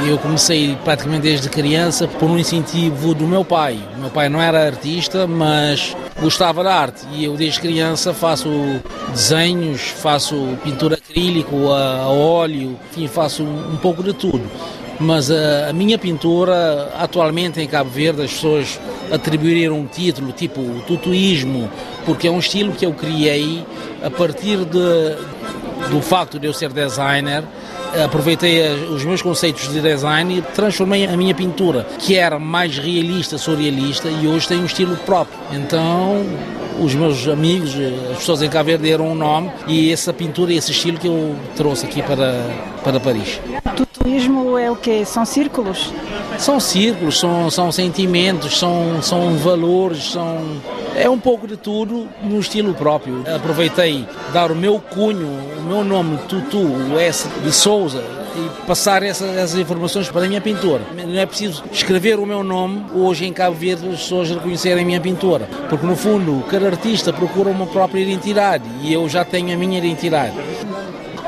e 0.03 0.09
eu 0.09 0.17
comecei 0.17 0.75
praticamente 0.83 1.23
desde 1.23 1.49
criança 1.49 2.07
por 2.07 2.29
um 2.29 2.37
incentivo 2.37 3.13
do 3.13 3.25
meu 3.25 3.45
pai. 3.45 3.79
O 3.95 4.01
meu 4.01 4.09
pai 4.09 4.27
não 4.27 4.41
era 4.41 4.65
artista, 4.65 5.25
mas 5.25 5.95
gostava 6.19 6.61
da 6.61 6.75
arte 6.75 7.05
e 7.13 7.23
eu 7.23 7.37
desde 7.37 7.61
criança 7.61 8.13
faço 8.13 8.49
desenhos, 9.11 9.81
faço 9.81 10.35
pintura 10.61 10.95
acrílico, 10.95 11.71
a, 11.71 12.09
óleo, 12.09 12.77
enfim, 12.91 13.07
faço 13.07 13.43
um 13.43 13.77
pouco 13.77 14.03
de 14.03 14.13
tudo 14.13 14.41
mas 15.01 15.31
a, 15.31 15.69
a, 15.69 15.73
minha 15.73 15.97
pintura, 15.97 16.91
atualmente 16.97 17.59
em 17.59 17.67
Cabo 17.67 17.89
Verde, 17.89 18.21
as 18.21 18.31
pessoas 18.31 18.79
atribuíram 19.11 19.79
um 19.79 19.85
título 19.85 20.31
tipo 20.31 20.61
o 20.61 20.81
tutuísmo, 20.87 21.69
porque 22.05 22.27
é 22.27 22.31
um 22.31 22.39
estilo 22.39 22.71
que 22.71 22.85
eu 22.85 22.93
criei 22.93 23.65
a 24.03 24.09
partir 24.09 24.57
de, 24.57 25.89
do 25.89 26.01
facto 26.01 26.39
de 26.39 26.47
eu 26.47 26.53
ser 26.53 26.71
designer. 26.71 27.43
Aproveitei 28.05 28.73
os 28.85 29.03
meus 29.03 29.21
conceitos 29.21 29.67
de 29.67 29.81
design 29.81 30.37
e 30.37 30.41
transformei 30.41 31.05
a 31.05 31.17
minha 31.17 31.35
pintura, 31.35 31.85
que 31.99 32.15
era 32.15 32.39
mais 32.39 32.77
realista, 32.77 33.37
surrealista, 33.37 34.07
e 34.07 34.27
hoje 34.27 34.47
tem 34.47 34.59
um 34.59 34.65
estilo 34.65 34.95
próprio. 34.97 35.37
Então, 35.51 36.25
os 36.79 36.95
meus 36.95 37.27
amigos, 37.27 37.75
as 38.11 38.19
pessoas 38.19 38.41
em 38.41 38.49
Cabo 38.49 38.67
Verde 38.67 38.83
deram 38.83 39.11
um 39.11 39.15
nome 39.15 39.51
e 39.67 39.91
essa 39.91 40.13
pintura 40.13 40.53
e 40.53 40.57
esse 40.57 40.71
estilo 40.71 40.97
que 40.97 41.07
eu 41.07 41.35
trouxe 41.55 41.85
aqui 41.85 42.01
para, 42.01 42.45
para 42.81 42.99
Paris. 42.99 43.41
Turismo 44.21 44.55
é 44.55 44.69
o 44.69 44.75
quê? 44.75 45.03
São 45.03 45.25
círculos? 45.25 45.91
São 46.37 46.59
círculos, 46.59 47.19
são, 47.19 47.49
são 47.49 47.71
sentimentos, 47.71 48.59
são, 48.59 49.01
são 49.01 49.35
valores, 49.37 50.11
são. 50.11 50.61
É 50.95 51.09
um 51.09 51.17
pouco 51.17 51.47
de 51.47 51.57
tudo 51.57 52.07
no 52.21 52.39
estilo 52.39 52.73
próprio. 52.75 53.23
Aproveitei 53.35 54.05
dar 54.31 54.51
o 54.51 54.55
meu 54.55 54.79
cunho, 54.79 55.27
o 55.57 55.61
meu 55.63 55.83
nome, 55.83 56.19
Tutu, 56.29 56.59
o 56.59 56.99
S 56.99 57.27
de 57.43 57.51
Souza, 57.51 58.03
e 58.35 58.65
passar 58.65 59.01
essa, 59.03 59.25
essas 59.25 59.55
informações 59.55 60.09
para 60.09 60.25
a 60.25 60.27
minha 60.27 60.41
pintura. 60.41 60.81
Não 60.95 61.19
é 61.19 61.25
preciso 61.25 61.63
escrever 61.71 62.19
o 62.19 62.25
meu 62.25 62.43
nome 62.43 62.85
hoje 62.93 63.25
em 63.25 63.33
Cabo 63.33 63.55
Verde 63.55 63.87
as 63.87 64.01
pessoas 64.01 64.29
reconhecerem 64.29 64.83
a 64.83 64.85
minha 64.85 65.01
pintura, 65.01 65.49
porque 65.69 65.85
no 65.85 65.95
fundo 65.95 66.43
cada 66.49 66.67
artista 66.67 67.11
procura 67.11 67.49
uma 67.49 67.65
própria 67.65 68.01
identidade 68.01 68.63
e 68.81 68.93
eu 68.93 69.07
já 69.09 69.25
tenho 69.25 69.53
a 69.53 69.57
minha 69.57 69.79
identidade. 69.79 70.35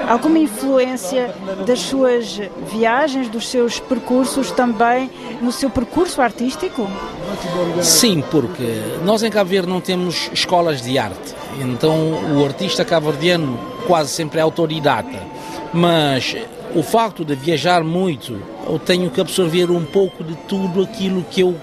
Alguma 0.08 0.40
influência 0.40 1.34
das 1.66 1.80
suas 1.80 2.40
viagens, 2.72 3.30
dos 3.30 3.48
seus 3.48 3.80
percursos 3.80 4.52
também 4.52 5.10
no 5.42 5.52
seu 5.52 5.70
percurso 5.70 6.22
artístico? 6.22 6.88
Sim, 7.82 8.24
porque 8.32 8.82
nós 9.06 9.24
em 9.24 9.30
Cabo 9.30 9.50
Verde 9.50 9.70
não 9.70 9.82
temos 9.82 10.30
escolas 10.34 10.82
de 10.82 10.98
arte, 10.98 11.36
então 11.60 11.96
o 12.38 12.46
artista 12.46 12.84
cabo-verdiano 12.86 13.60
quase 13.88 14.10
sempre 14.10 14.40
é 14.40 14.42
autodidata, 14.42 15.20
mas 15.74 16.36
o 16.76 16.82
facto 16.82 17.24
de 17.24 17.36
viajar 17.36 17.84
muito, 17.84 18.40
eu 18.68 18.80
tenho 18.80 19.10
que 19.10 19.22
absorver 19.22 19.70
um 19.70 19.86
pouco 19.86 20.24
de 20.24 20.36
tudo 20.36 20.82
aquilo 20.82 21.24
que 21.24 21.42
eu 21.42 21.56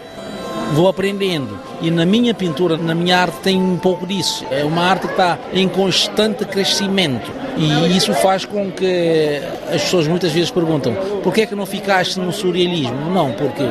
vou 0.72 0.88
aprendendo. 0.88 1.58
E 1.80 1.90
na 1.90 2.04
minha 2.04 2.32
pintura, 2.34 2.76
na 2.76 2.94
minha 2.94 3.18
arte, 3.18 3.38
tem 3.42 3.60
um 3.60 3.76
pouco 3.76 4.06
disso. 4.06 4.44
É 4.50 4.64
uma 4.64 4.82
arte 4.82 5.06
que 5.06 5.12
está 5.12 5.38
em 5.52 5.68
constante 5.68 6.44
crescimento. 6.44 7.30
E 7.60 7.94
isso 7.94 8.14
faz 8.14 8.46
com 8.46 8.72
que 8.72 9.42
as 9.70 9.82
pessoas 9.82 10.08
muitas 10.08 10.32
vezes 10.32 10.50
perguntam 10.50 10.94
por 11.22 11.34
que 11.34 11.42
é 11.42 11.46
que 11.46 11.54
não 11.54 11.66
ficaste 11.66 12.18
no 12.18 12.32
surrealismo? 12.32 13.10
Não, 13.10 13.32
porque 13.32 13.62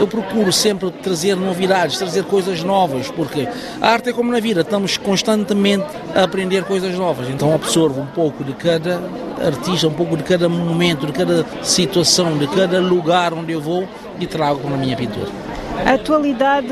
eu 0.00 0.08
procuro 0.08 0.50
sempre 0.50 0.90
trazer 0.90 1.36
novidades, 1.36 1.98
trazer 1.98 2.24
coisas 2.24 2.62
novas, 2.62 3.10
porque 3.10 3.46
a 3.78 3.90
arte 3.90 4.08
é 4.08 4.12
como 4.14 4.32
na 4.32 4.40
vida, 4.40 4.62
estamos 4.62 4.96
constantemente 4.96 5.84
a 6.14 6.22
aprender 6.22 6.64
coisas 6.64 6.94
novas. 6.94 7.28
Então 7.28 7.54
absorvo 7.54 8.00
um 8.00 8.06
pouco 8.06 8.42
de 8.42 8.54
cada 8.54 9.02
artista, 9.44 9.86
um 9.86 9.92
pouco 9.92 10.16
de 10.16 10.22
cada 10.22 10.48
momento, 10.48 11.04
de 11.04 11.12
cada 11.12 11.44
situação, 11.62 12.38
de 12.38 12.46
cada 12.46 12.80
lugar 12.80 13.34
onde 13.34 13.52
eu 13.52 13.60
vou 13.60 13.86
e 14.18 14.26
trago 14.26 14.60
para 14.60 14.74
a 14.74 14.78
minha 14.78 14.96
pintura. 14.96 15.55
A 15.84 15.94
atualidade 15.94 16.68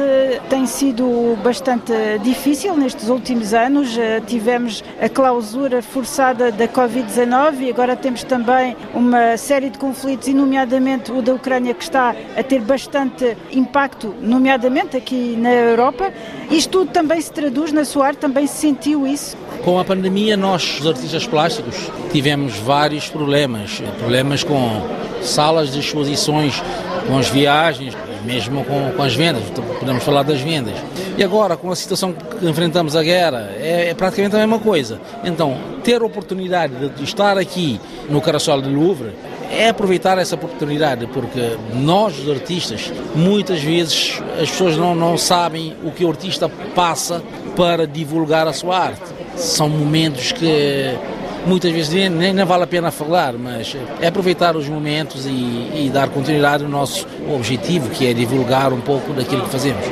tem 0.48 0.66
sido 0.66 1.36
bastante 1.42 1.92
difícil 2.22 2.76
nestes 2.76 3.08
últimos 3.08 3.54
anos. 3.54 3.96
Eh, 3.96 4.20
tivemos 4.26 4.82
a 5.00 5.08
clausura 5.08 5.82
forçada 5.82 6.50
da 6.50 6.66
Covid-19 6.66 7.60
e 7.60 7.70
agora 7.70 7.94
temos 7.96 8.24
também 8.24 8.76
uma 8.92 9.36
série 9.36 9.70
de 9.70 9.78
conflitos, 9.78 10.28
nomeadamente 10.28 11.12
o 11.12 11.22
da 11.22 11.34
Ucrânia, 11.34 11.74
que 11.74 11.84
está 11.84 12.14
a 12.36 12.42
ter 12.42 12.60
bastante 12.60 13.36
impacto, 13.52 14.14
nomeadamente 14.20 14.96
aqui 14.96 15.36
na 15.38 15.52
Europa. 15.52 16.12
Isto 16.50 16.74
tudo 16.78 16.90
também 16.90 17.20
se 17.20 17.30
traduz 17.30 17.70
na 17.70 17.84
sua 17.84 18.08
arte, 18.08 18.18
também 18.18 18.48
se 18.48 18.56
sentiu 18.56 19.06
isso? 19.06 19.36
Com 19.64 19.78
a 19.78 19.84
pandemia, 19.84 20.36
nós, 20.36 20.80
os 20.80 20.86
artistas 20.86 21.24
plásticos, 21.24 21.88
tivemos 22.10 22.56
vários 22.56 23.08
problemas. 23.08 23.80
Problemas 23.98 24.42
com 24.42 24.82
salas 25.22 25.72
de 25.72 25.78
exposições, 25.78 26.60
com 27.06 27.16
as 27.16 27.28
viagens, 27.28 27.94
mesmo 28.24 28.64
com, 28.64 28.92
com 28.92 29.02
as 29.02 29.14
vendas, 29.14 29.42
podemos 29.78 30.02
falar 30.02 30.22
das 30.22 30.40
vendas. 30.40 30.74
E 31.16 31.22
agora, 31.22 31.56
com 31.56 31.70
a 31.70 31.76
situação 31.76 32.12
que 32.12 32.46
enfrentamos 32.46 32.96
a 32.96 33.02
guerra, 33.02 33.50
é, 33.58 33.90
é 33.90 33.94
praticamente 33.94 34.34
a 34.36 34.38
mesma 34.38 34.58
coisa. 34.58 35.00
Então, 35.22 35.56
ter 35.82 36.00
a 36.00 36.04
oportunidade 36.04 36.88
de 36.90 37.04
estar 37.04 37.38
aqui 37.38 37.80
no 38.08 38.20
Caraçol 38.20 38.60
do 38.60 38.70
Louvre 38.70 39.12
é 39.50 39.68
aproveitar 39.68 40.18
essa 40.18 40.34
oportunidade, 40.34 41.06
porque 41.06 41.56
nós, 41.74 42.18
os 42.18 42.28
artistas, 42.28 42.92
muitas 43.14 43.60
vezes 43.62 44.20
as 44.40 44.50
pessoas 44.50 44.76
não, 44.76 44.94
não 44.94 45.16
sabem 45.16 45.76
o 45.84 45.90
que 45.90 46.04
o 46.04 46.08
artista 46.08 46.48
passa 46.74 47.22
para 47.56 47.86
divulgar 47.86 48.48
a 48.48 48.52
sua 48.52 48.78
arte. 48.78 49.02
São 49.36 49.68
momentos 49.68 50.32
que 50.32 50.96
muitas 51.46 51.72
vezes 51.72 52.10
nem, 52.10 52.32
nem 52.32 52.44
vale 52.44 52.64
a 52.64 52.66
pena 52.66 52.90
falar, 52.90 53.34
mas 53.34 53.76
é 54.00 54.06
aproveitar 54.06 54.56
os 54.56 54.68
momentos 54.68 55.26
e, 55.26 55.86
e 55.86 55.90
dar 55.92 56.08
continuidade 56.08 56.64
ao 56.64 56.70
nosso 56.70 57.06
objetivo, 57.32 57.90
que 57.90 58.06
é 58.06 58.14
divulgar 58.14 58.72
um 58.72 58.80
pouco 58.80 59.12
daquilo 59.12 59.44
que 59.44 59.50
fazemos. 59.50 59.84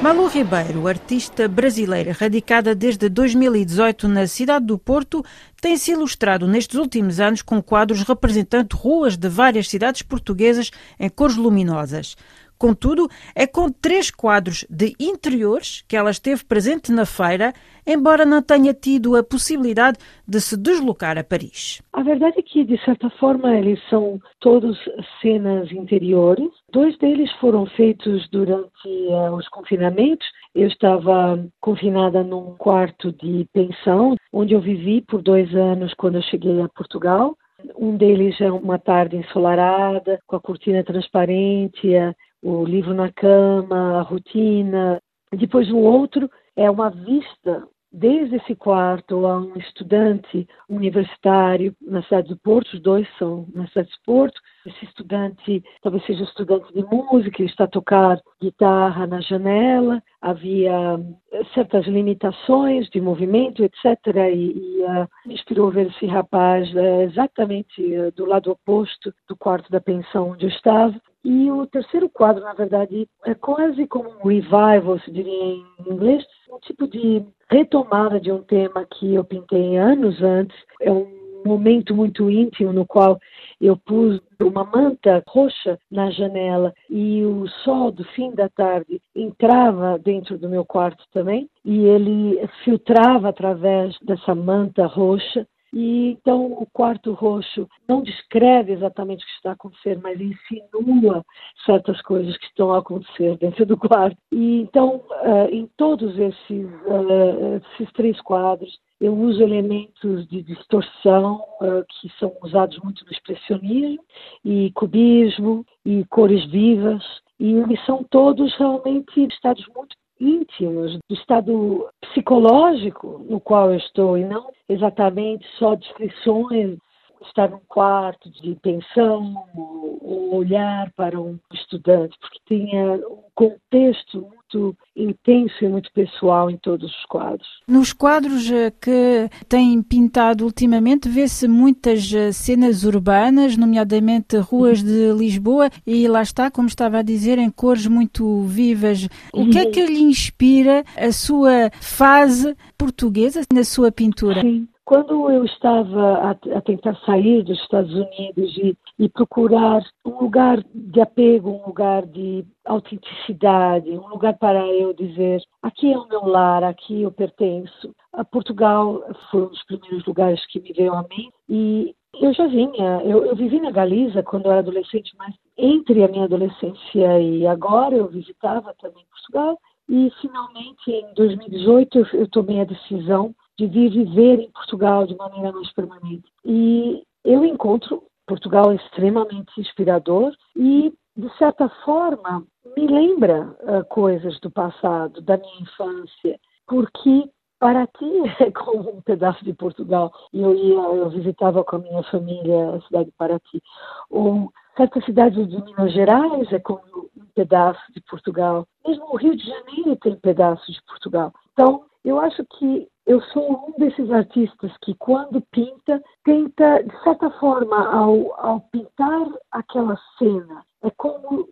Malu 0.00 0.28
Ribeiro, 0.28 0.88
artista 0.88 1.46
brasileira 1.46 2.16
radicada 2.18 2.74
desde 2.74 3.06
2018 3.10 4.08
na 4.08 4.26
cidade 4.26 4.64
do 4.64 4.78
Porto, 4.78 5.22
tem 5.60 5.76
se 5.76 5.92
ilustrado 5.92 6.48
nestes 6.48 6.78
últimos 6.78 7.20
anos 7.20 7.42
com 7.42 7.62
quadros 7.62 8.02
representando 8.02 8.72
ruas 8.72 9.14
de 9.14 9.28
várias 9.28 9.68
cidades 9.68 10.00
portuguesas 10.00 10.70
em 10.98 11.10
cores 11.10 11.36
luminosas. 11.36 12.16
Contudo, 12.60 13.08
é 13.34 13.46
com 13.46 13.70
três 13.70 14.10
quadros 14.10 14.66
de 14.68 14.92
interiores 15.00 15.82
que 15.88 15.96
ela 15.96 16.10
esteve 16.10 16.44
presente 16.44 16.92
na 16.92 17.06
feira, 17.06 17.54
embora 17.86 18.26
não 18.26 18.42
tenha 18.42 18.74
tido 18.74 19.16
a 19.16 19.22
possibilidade 19.22 19.96
de 20.28 20.38
se 20.42 20.58
deslocar 20.58 21.16
a 21.16 21.24
Paris. 21.24 21.80
A 21.94 22.02
verdade 22.02 22.38
é 22.38 22.42
que, 22.42 22.62
de 22.62 22.76
certa 22.84 23.08
forma, 23.18 23.56
eles 23.56 23.80
são 23.88 24.20
todos 24.40 24.78
cenas 25.22 25.72
interiores. 25.72 26.50
Dois 26.70 26.98
deles 26.98 27.32
foram 27.40 27.64
feitos 27.64 28.28
durante 28.30 28.86
uh, 28.86 29.34
os 29.34 29.48
confinamentos. 29.48 30.26
Eu 30.54 30.68
estava 30.68 31.42
confinada 31.62 32.22
num 32.22 32.56
quarto 32.58 33.10
de 33.10 33.48
pensão, 33.54 34.16
onde 34.30 34.52
eu 34.52 34.60
vivi 34.60 35.00
por 35.00 35.22
dois 35.22 35.54
anos 35.54 35.94
quando 35.94 36.16
eu 36.16 36.22
cheguei 36.24 36.60
a 36.60 36.68
Portugal. 36.68 37.34
Um 37.76 37.96
deles 37.96 38.38
é 38.40 38.50
uma 38.50 38.78
tarde 38.78 39.16
ensolarada, 39.16 40.18
com 40.26 40.36
a 40.36 40.40
cortina 40.40 40.82
transparente, 40.84 41.94
o 42.42 42.64
livro 42.64 42.94
na 42.94 43.12
cama, 43.12 43.98
a 43.98 44.02
rotina. 44.02 45.00
Depois 45.32 45.70
o 45.70 45.78
outro 45.78 46.30
é 46.56 46.70
uma 46.70 46.90
vista 46.90 47.66
desde 47.92 48.36
esse 48.36 48.54
quarto 48.54 49.26
a 49.26 49.38
um 49.38 49.56
estudante 49.56 50.46
universitário 50.68 51.74
na 51.80 52.02
cidade 52.02 52.28
do 52.28 52.36
Porto, 52.36 52.74
os 52.74 52.80
dois 52.80 53.08
são 53.18 53.46
na 53.54 53.66
cidade 53.68 53.90
do 53.90 54.04
Porto. 54.04 54.40
Esse 54.64 54.84
estudante 54.84 55.64
talvez 55.82 56.04
seja 56.04 56.22
estudante 56.22 56.72
de 56.72 56.84
música, 56.84 57.42
ele 57.42 57.50
está 57.50 57.64
a 57.64 57.68
tocar 57.68 58.20
guitarra 58.40 59.06
na 59.06 59.20
janela. 59.20 60.02
Havia 60.20 61.00
eh, 61.32 61.44
certas 61.54 61.86
limitações 61.86 62.88
de 62.90 63.00
movimento, 63.00 63.64
etc. 63.64 63.96
E, 64.32 64.52
e 64.52 64.82
uh, 64.82 65.08
inspirou 65.26 65.70
ver 65.70 65.86
esse 65.86 66.06
rapaz 66.06 66.70
uh, 66.74 67.02
exatamente 67.02 67.80
uh, 67.96 68.12
do 68.12 68.26
lado 68.26 68.50
oposto 68.50 69.14
do 69.26 69.34
quarto 69.34 69.70
da 69.70 69.80
pensão 69.80 70.30
onde 70.30 70.44
eu 70.44 70.50
estava. 70.50 71.00
E 71.24 71.50
o 71.50 71.66
terceiro 71.66 72.08
quadro, 72.08 72.42
na 72.42 72.54
verdade, 72.54 73.08
é 73.26 73.34
quase 73.34 73.86
como 73.86 74.10
um 74.10 74.28
revival, 74.28 74.98
se 75.00 75.10
diria 75.10 75.32
em 75.32 75.64
inglês, 75.86 76.24
um 76.52 76.58
tipo 76.58 76.86
de 76.86 77.24
retomada 77.50 78.20
de 78.20 78.30
um 78.30 78.42
tema 78.42 78.84
que 78.84 79.14
eu 79.14 79.24
pintei 79.24 79.76
anos 79.76 80.22
antes. 80.22 80.56
É 80.80 80.90
um 80.90 81.20
momento 81.44 81.94
muito 81.94 82.28
íntimo 82.28 82.72
no 82.72 82.86
qual 82.86 83.18
eu 83.60 83.76
pus 83.76 84.20
uma 84.40 84.64
manta 84.64 85.22
roxa 85.26 85.78
na 85.90 86.10
janela 86.10 86.74
e 86.88 87.24
o 87.24 87.46
sol 87.64 87.90
do 87.90 88.04
fim 88.04 88.32
da 88.32 88.48
tarde 88.48 89.00
entrava 89.14 89.98
dentro 89.98 90.36
do 90.38 90.48
meu 90.48 90.64
quarto 90.64 91.04
também 91.12 91.48
e 91.64 91.84
ele 91.84 92.46
filtrava 92.64 93.28
através 93.28 93.96
dessa 94.02 94.34
manta 94.34 94.86
roxa 94.86 95.46
e 95.72 96.10
então 96.10 96.52
o 96.52 96.66
quarto 96.72 97.12
roxo 97.12 97.68
não 97.88 98.02
descreve 98.02 98.72
exatamente 98.72 99.24
o 99.24 99.26
que 99.26 99.34
está 99.34 99.50
a 99.50 99.52
acontecer, 99.52 99.98
mas 100.02 100.20
insinua 100.20 101.24
certas 101.64 102.00
coisas 102.02 102.36
que 102.38 102.46
estão 102.46 102.72
a 102.72 102.78
acontecer 102.78 103.36
dentro 103.38 103.64
do 103.64 103.76
quarto. 103.76 104.16
E 104.32 104.60
então, 104.60 104.96
uh, 105.10 105.48
em 105.50 105.68
todos 105.76 106.18
esses, 106.18 106.66
uh, 106.66 107.60
esses 107.74 107.92
três 107.92 108.20
quadros, 108.20 108.78
eu 109.00 109.14
uso 109.14 109.42
elementos 109.42 110.26
de 110.28 110.42
distorção 110.42 111.42
uh, 111.60 111.84
que 111.88 112.10
são 112.18 112.32
usados 112.42 112.78
muito 112.80 113.04
no 113.04 113.12
expressionismo 113.12 114.04
e 114.44 114.70
cubismo 114.72 115.64
e 115.84 116.04
cores 116.06 116.44
vivas 116.50 117.02
e 117.38 117.54
eles 117.54 117.82
são 117.86 118.04
todos 118.04 118.54
realmente 118.56 119.26
estados 119.26 119.64
muito 119.74 119.96
íntimos 120.20 120.98
do 121.08 121.14
estado 121.14 121.88
psicológico 122.00 123.24
no 123.28 123.40
qual 123.40 123.70
eu 123.70 123.78
estou 123.78 124.18
e 124.18 124.24
não 124.24 124.50
exatamente 124.68 125.46
só 125.58 125.74
descrições 125.74 126.78
estar 127.22 127.50
num 127.50 127.60
quarto 127.68 128.30
de 128.30 128.54
pensão 128.56 129.34
ou 129.54 130.36
olhar 130.36 130.90
para 130.92 131.20
um 131.20 131.38
estudante, 131.52 132.16
porque 132.18 132.38
tinha 132.46 132.94
um 132.94 133.22
contexto 133.34 134.26
muito 134.50 134.76
intenso 134.96 135.54
e 135.62 135.68
muito 135.68 135.90
pessoal 135.92 136.50
em 136.50 136.56
todos 136.58 136.90
os 136.90 137.04
quadros. 137.06 137.46
Nos 137.66 137.92
quadros 137.92 138.50
eh, 138.50 138.70
que 138.80 139.28
tem 139.48 139.80
pintado 139.82 140.44
ultimamente, 140.44 141.08
vê-se 141.08 141.46
muitas 141.48 142.12
eh, 142.12 142.32
cenas 142.32 142.84
urbanas, 142.84 143.56
nomeadamente 143.56 144.36
ruas 144.36 144.82
de 144.82 145.12
Lisboa, 145.12 145.70
e 145.86 146.06
lá 146.08 146.22
está, 146.22 146.50
como 146.50 146.68
estava 146.68 146.98
a 146.98 147.02
dizer, 147.02 147.38
em 147.38 147.50
cores 147.50 147.86
muito 147.86 148.42
vivas. 148.42 149.08
O 149.32 149.48
que 149.48 149.58
é 149.58 149.66
que 149.66 149.86
lhe 149.86 150.00
inspira 150.00 150.84
a 150.96 151.12
sua 151.12 151.70
fase 151.80 152.56
portuguesa 152.76 153.42
na 153.52 153.64
sua 153.64 153.90
pintura? 153.90 154.42
Sim. 154.42 154.66
Quando 154.90 155.30
eu 155.30 155.44
estava 155.44 156.14
a, 156.14 156.30
a 156.30 156.60
tentar 156.62 156.96
sair 157.06 157.44
dos 157.44 157.56
Estados 157.60 157.94
Unidos 157.94 158.58
e, 158.58 158.76
e, 158.98 159.08
procurar 159.08 159.84
um 160.04 160.18
lugar 160.18 160.60
de 160.74 161.00
apego, 161.00 161.48
um 161.48 161.64
lugar 161.64 162.04
de 162.06 162.44
autenticidade, 162.64 163.88
um 163.88 164.08
lugar 164.08 164.36
para 164.36 164.66
eu 164.66 164.92
dizer: 164.92 165.40
aqui 165.62 165.92
é 165.92 165.96
o 165.96 166.08
meu 166.08 166.26
lar, 166.26 166.64
aqui 166.64 167.02
eu 167.02 167.12
pertenço. 167.12 167.94
A 168.12 168.24
Portugal 168.24 169.04
foi 169.30 169.42
um 169.42 169.50
dos 169.50 169.62
primeiros 169.62 170.04
lugares 170.04 170.44
que 170.46 170.58
me 170.58 170.72
veio 170.72 170.92
a 170.92 171.04
mim 171.04 171.30
e 171.48 171.94
eu 172.20 172.32
já 172.34 172.48
vinha, 172.48 173.00
eu, 173.04 173.24
eu 173.24 173.36
vivi 173.36 173.60
na 173.60 173.70
Galiza 173.70 174.24
quando 174.24 174.46
eu 174.46 174.50
era 174.50 174.60
adolescente, 174.60 175.14
mas 175.16 175.32
entre 175.56 176.02
a 176.02 176.08
minha 176.08 176.24
adolescência 176.24 177.20
e 177.20 177.46
agora 177.46 177.94
eu 177.94 178.08
visitava 178.08 178.74
também 178.80 179.04
Portugal 179.08 179.56
e 179.88 180.10
finalmente 180.20 180.90
em 180.90 181.14
2018 181.14 181.96
eu, 181.96 182.06
eu 182.14 182.28
tomei 182.28 182.60
a 182.60 182.64
decisão 182.64 183.32
de 183.68 183.88
viver 183.88 184.40
em 184.40 184.50
Portugal 184.50 185.06
de 185.06 185.16
maneira 185.16 185.52
mais 185.52 185.72
permanente. 185.72 186.28
E 186.44 187.02
eu 187.24 187.44
encontro 187.44 188.02
Portugal 188.26 188.72
extremamente 188.72 189.60
inspirador 189.60 190.32
e, 190.56 190.92
de 191.16 191.38
certa 191.38 191.68
forma, 191.84 192.44
me 192.76 192.86
lembra 192.86 193.56
uh, 193.62 193.84
coisas 193.88 194.38
do 194.40 194.50
passado, 194.50 195.20
da 195.20 195.36
minha 195.36 195.62
infância, 195.62 196.38
porque 196.66 197.28
Paraty 197.58 198.22
é 198.40 198.50
como 198.50 198.96
um 198.96 199.02
pedaço 199.02 199.44
de 199.44 199.52
Portugal. 199.52 200.12
Eu 200.32 200.54
ia, 200.54 200.74
eu 200.74 201.10
visitava 201.10 201.62
com 201.62 201.76
a 201.76 201.78
minha 201.80 202.02
família 202.04 202.76
a 202.76 202.80
cidade 202.82 203.04
de 203.06 203.16
Paraty. 203.16 203.62
Ou 204.08 204.52
certas 204.76 205.04
cidades 205.04 205.46
de 205.48 205.62
Minas 205.62 205.92
Gerais 205.92 206.52
é 206.52 206.58
como 206.58 206.80
um 207.16 207.24
pedaço 207.34 207.80
de 207.92 208.00
Portugal. 208.02 208.66
Mesmo 208.86 209.04
o 209.12 209.16
Rio 209.16 209.36
de 209.36 209.44
Janeiro 209.44 209.96
tem 209.96 210.16
pedaços 210.16 210.74
de 210.74 210.82
Portugal. 210.84 211.32
Então, 211.52 211.84
eu 212.04 212.18
acho 212.18 212.44
que 212.58 212.88
eu 213.10 213.20
sou 213.22 213.66
um 213.66 213.72
desses 213.76 214.08
artistas 214.12 214.70
que, 214.82 214.94
quando 214.94 215.40
pinta, 215.50 216.00
tenta, 216.22 216.80
de 216.80 217.02
certa 217.02 217.28
forma, 217.40 217.76
ao, 217.88 218.40
ao 218.40 218.60
pintar 218.70 219.26
aquela 219.50 219.98
cena, 220.16 220.64
é 220.84 220.90
como 220.90 221.48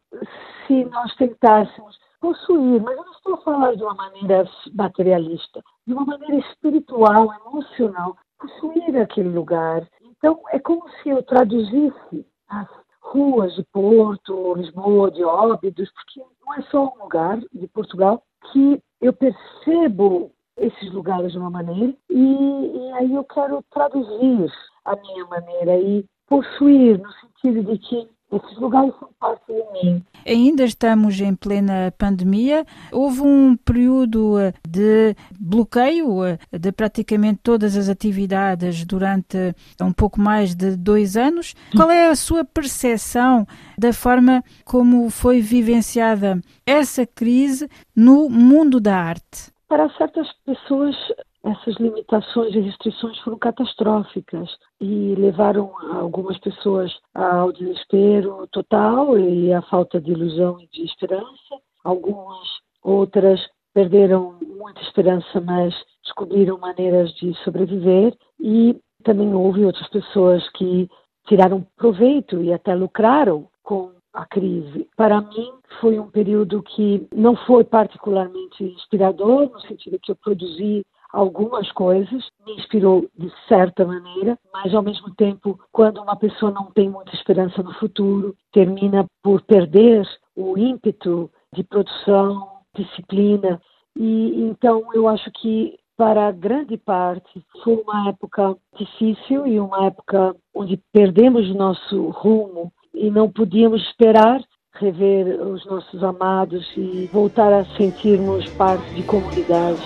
se 0.64 0.84
nós 0.84 1.12
tentássemos 1.16 1.98
possuir, 2.20 2.80
mas 2.80 2.96
eu 2.96 3.04
não 3.04 3.12
estou 3.12 3.34
a 3.34 3.38
falar 3.38 3.74
de 3.74 3.82
uma 3.82 3.94
maneira 3.94 4.48
materialista, 4.72 5.60
de 5.84 5.94
uma 5.94 6.04
maneira 6.04 6.36
espiritual, 6.36 7.28
emocional, 7.44 8.16
possuir 8.38 8.96
aquele 8.96 9.30
lugar. 9.30 9.84
Então, 10.00 10.40
é 10.52 10.60
como 10.60 10.88
se 11.02 11.08
eu 11.08 11.24
traduzisse 11.24 12.24
as 12.48 12.68
ruas 13.00 13.52
de 13.56 13.64
Porto, 13.72 14.54
Lisboa, 14.54 15.10
de 15.10 15.24
Óbidos, 15.24 15.90
porque 15.90 16.20
não 16.46 16.54
é 16.54 16.62
só 16.70 16.84
um 16.84 17.02
lugar 17.02 17.40
de 17.52 17.66
Portugal 17.66 18.22
que 18.52 18.80
eu 19.00 19.12
percebo 19.12 20.30
esses 20.58 20.92
lugares 20.92 21.32
de 21.32 21.38
uma 21.38 21.50
maneira 21.50 21.94
e, 22.10 22.18
e 22.18 22.92
aí 22.94 23.14
eu 23.14 23.24
quero 23.24 23.62
traduzir 23.70 24.50
a 24.84 24.96
minha 24.96 25.24
maneira 25.26 25.78
e 25.78 26.04
possuir 26.26 26.98
no 26.98 27.10
sentido 27.12 27.64
de 27.64 27.78
que 27.78 28.08
esses 28.30 28.58
lugares 28.58 28.92
são 28.98 29.08
parte 29.18 29.46
de 29.46 29.72
mim. 29.72 30.04
Ainda 30.26 30.64
estamos 30.64 31.18
em 31.18 31.34
plena 31.34 31.92
pandemia. 31.96 32.66
Houve 32.92 33.22
um 33.22 33.56
período 33.56 34.38
eh, 34.38 34.52
de 34.68 35.16
bloqueio 35.40 36.24
eh, 36.24 36.38
de 36.52 36.70
praticamente 36.70 37.40
todas 37.42 37.74
as 37.74 37.88
atividades 37.88 38.84
durante 38.84 39.54
um 39.80 39.92
pouco 39.92 40.20
mais 40.20 40.54
de 40.54 40.76
dois 40.76 41.16
anos. 41.16 41.54
Qual 41.74 41.90
é 41.90 42.08
a 42.08 42.16
sua 42.16 42.44
percepção 42.44 43.46
da 43.78 43.94
forma 43.94 44.44
como 44.62 45.08
foi 45.08 45.40
vivenciada 45.40 46.38
essa 46.66 47.06
crise 47.06 47.66
no 47.96 48.28
mundo 48.28 48.78
da 48.78 48.94
arte? 48.94 49.57
Para 49.68 49.90
certas 49.90 50.26
pessoas, 50.46 50.96
essas 51.44 51.76
limitações 51.76 52.54
e 52.54 52.60
restrições 52.60 53.18
foram 53.18 53.38
catastróficas 53.38 54.48
e 54.80 55.14
levaram 55.14 55.72
algumas 55.92 56.38
pessoas 56.38 56.90
ao 57.14 57.52
desespero 57.52 58.46
total 58.50 59.18
e 59.18 59.52
à 59.52 59.60
falta 59.60 60.00
de 60.00 60.10
ilusão 60.10 60.58
e 60.58 60.66
de 60.68 60.84
esperança. 60.84 61.60
Algumas 61.84 62.48
outras 62.82 63.46
perderam 63.74 64.38
muita 64.40 64.80
esperança, 64.80 65.38
mas 65.38 65.74
descobriram 66.02 66.56
maneiras 66.56 67.12
de 67.16 67.34
sobreviver 67.44 68.16
e 68.40 68.74
também 69.04 69.34
houve 69.34 69.66
outras 69.66 69.88
pessoas 69.90 70.48
que 70.52 70.88
tiraram 71.26 71.66
proveito 71.76 72.42
e 72.42 72.54
até 72.54 72.74
lucraram 72.74 73.46
com 73.62 73.97
a 74.18 74.26
crise. 74.26 74.88
Para 74.96 75.20
mim, 75.20 75.52
foi 75.80 75.98
um 75.98 76.10
período 76.10 76.60
que 76.60 77.06
não 77.14 77.36
foi 77.36 77.62
particularmente 77.62 78.64
inspirador, 78.64 79.48
no 79.48 79.60
sentido 79.60 79.98
que 80.02 80.10
eu 80.10 80.16
produzi 80.16 80.84
algumas 81.12 81.70
coisas, 81.72 82.28
me 82.44 82.54
inspirou 82.54 83.08
de 83.16 83.32
certa 83.46 83.86
maneira, 83.86 84.36
mas 84.52 84.74
ao 84.74 84.82
mesmo 84.82 85.14
tempo, 85.14 85.58
quando 85.72 86.02
uma 86.02 86.16
pessoa 86.16 86.50
não 86.50 86.64
tem 86.72 86.88
muita 86.88 87.14
esperança 87.14 87.62
no 87.62 87.72
futuro, 87.74 88.36
termina 88.52 89.06
por 89.22 89.40
perder 89.42 90.06
o 90.36 90.58
ímpeto 90.58 91.30
de 91.54 91.62
produção, 91.62 92.48
disciplina. 92.74 93.60
E 93.96 94.42
então 94.42 94.92
eu 94.92 95.06
acho 95.08 95.30
que 95.30 95.78
para 95.96 96.30
grande 96.32 96.76
parte 96.76 97.42
foi 97.62 97.76
uma 97.76 98.08
época 98.08 98.56
difícil 98.76 99.46
e 99.46 99.58
uma 99.58 99.86
época 99.86 100.36
onde 100.54 100.76
perdemos 100.92 101.54
nosso 101.54 102.10
rumo 102.10 102.72
e 102.98 103.10
não 103.10 103.30
podíamos 103.30 103.80
esperar 103.82 104.40
rever 104.74 105.40
os 105.40 105.64
nossos 105.66 106.02
amados 106.02 106.66
e 106.76 107.08
voltar 107.12 107.52
a 107.52 107.64
sentirmos 107.76 108.48
parte 108.50 108.94
de 108.94 109.02
comunidade. 109.02 109.80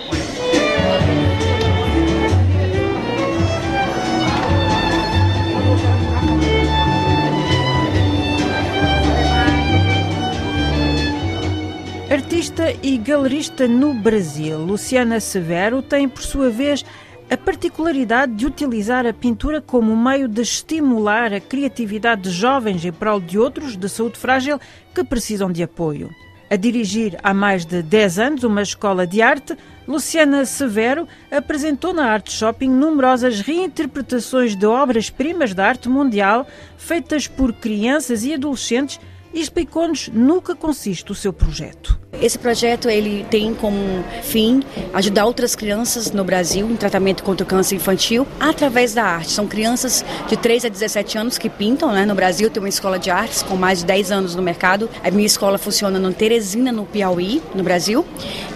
Artista 12.11 12.65
e 12.83 12.97
galerista 12.97 13.67
no 13.67 13.95
Brasil, 13.95 14.59
Luciana 14.59 15.19
Severo 15.19 15.81
tem, 15.81 16.07
por 16.07 16.21
sua 16.21 16.51
vez, 16.51 16.85
a 17.33 17.37
particularidade 17.37 18.35
de 18.35 18.45
utilizar 18.45 19.07
a 19.07 19.11
pintura 19.11 19.59
como 19.59 19.97
meio 19.97 20.27
de 20.27 20.43
estimular 20.43 21.33
a 21.33 21.39
criatividade 21.39 22.21
de 22.21 22.29
jovens 22.29 22.85
em 22.85 22.91
prol 22.91 23.19
de 23.19 23.39
outros 23.39 23.75
de 23.75 23.89
saúde 23.89 24.19
frágil 24.19 24.59
que 24.93 25.03
precisam 25.03 25.51
de 25.51 25.63
apoio. 25.63 26.11
A 26.47 26.55
dirigir 26.55 27.17
há 27.23 27.33
mais 27.33 27.65
de 27.65 27.81
10 27.81 28.19
anos 28.19 28.43
uma 28.43 28.61
escola 28.61 29.07
de 29.07 29.19
arte, 29.19 29.57
Luciana 29.87 30.45
Severo 30.45 31.07
apresentou 31.31 31.91
na 31.91 32.05
Art 32.05 32.29
Shopping 32.29 32.69
numerosas 32.69 33.41
reinterpretações 33.41 34.55
de 34.55 34.67
obras-primas 34.67 35.55
da 35.55 35.65
arte 35.65 35.89
mundial 35.89 36.45
feitas 36.77 37.27
por 37.27 37.51
crianças 37.51 38.23
e 38.23 38.35
adolescentes 38.35 38.99
e 39.33 39.41
explicou-nos 39.41 40.09
no 40.09 40.41
que 40.41 40.55
consiste 40.55 41.11
o 41.11 41.15
seu 41.15 41.33
projeto. 41.33 42.03
Esse 42.21 42.37
projeto 42.37 42.89
ele 42.89 43.25
tem 43.29 43.53
como 43.55 43.77
fim 44.21 44.61
ajudar 44.93 45.25
outras 45.25 45.55
crianças 45.55 46.11
no 46.11 46.23
Brasil 46.23 46.69
em 46.69 46.75
tratamento 46.75 47.23
contra 47.23 47.43
o 47.43 47.47
câncer 47.47 47.75
infantil 47.75 48.27
através 48.39 48.93
da 48.93 49.03
arte. 49.03 49.31
São 49.31 49.47
crianças 49.47 50.05
de 50.27 50.37
3 50.37 50.65
a 50.65 50.69
17 50.69 51.17
anos 51.17 51.37
que 51.37 51.49
pintam, 51.49 51.91
né? 51.91 52.05
No 52.05 52.13
Brasil 52.13 52.49
tem 52.49 52.61
uma 52.61 52.69
escola 52.69 52.99
de 52.99 53.09
artes 53.09 53.41
com 53.41 53.55
mais 53.55 53.79
de 53.79 53.85
10 53.85 54.11
anos 54.11 54.35
no 54.35 54.43
mercado. 54.43 54.89
A 55.03 55.09
minha 55.09 55.25
escola 55.25 55.57
funciona 55.57 55.97
no 55.97 56.13
Teresina, 56.13 56.71
no 56.71 56.85
Piauí, 56.85 57.41
no 57.55 57.63
Brasil. 57.63 58.05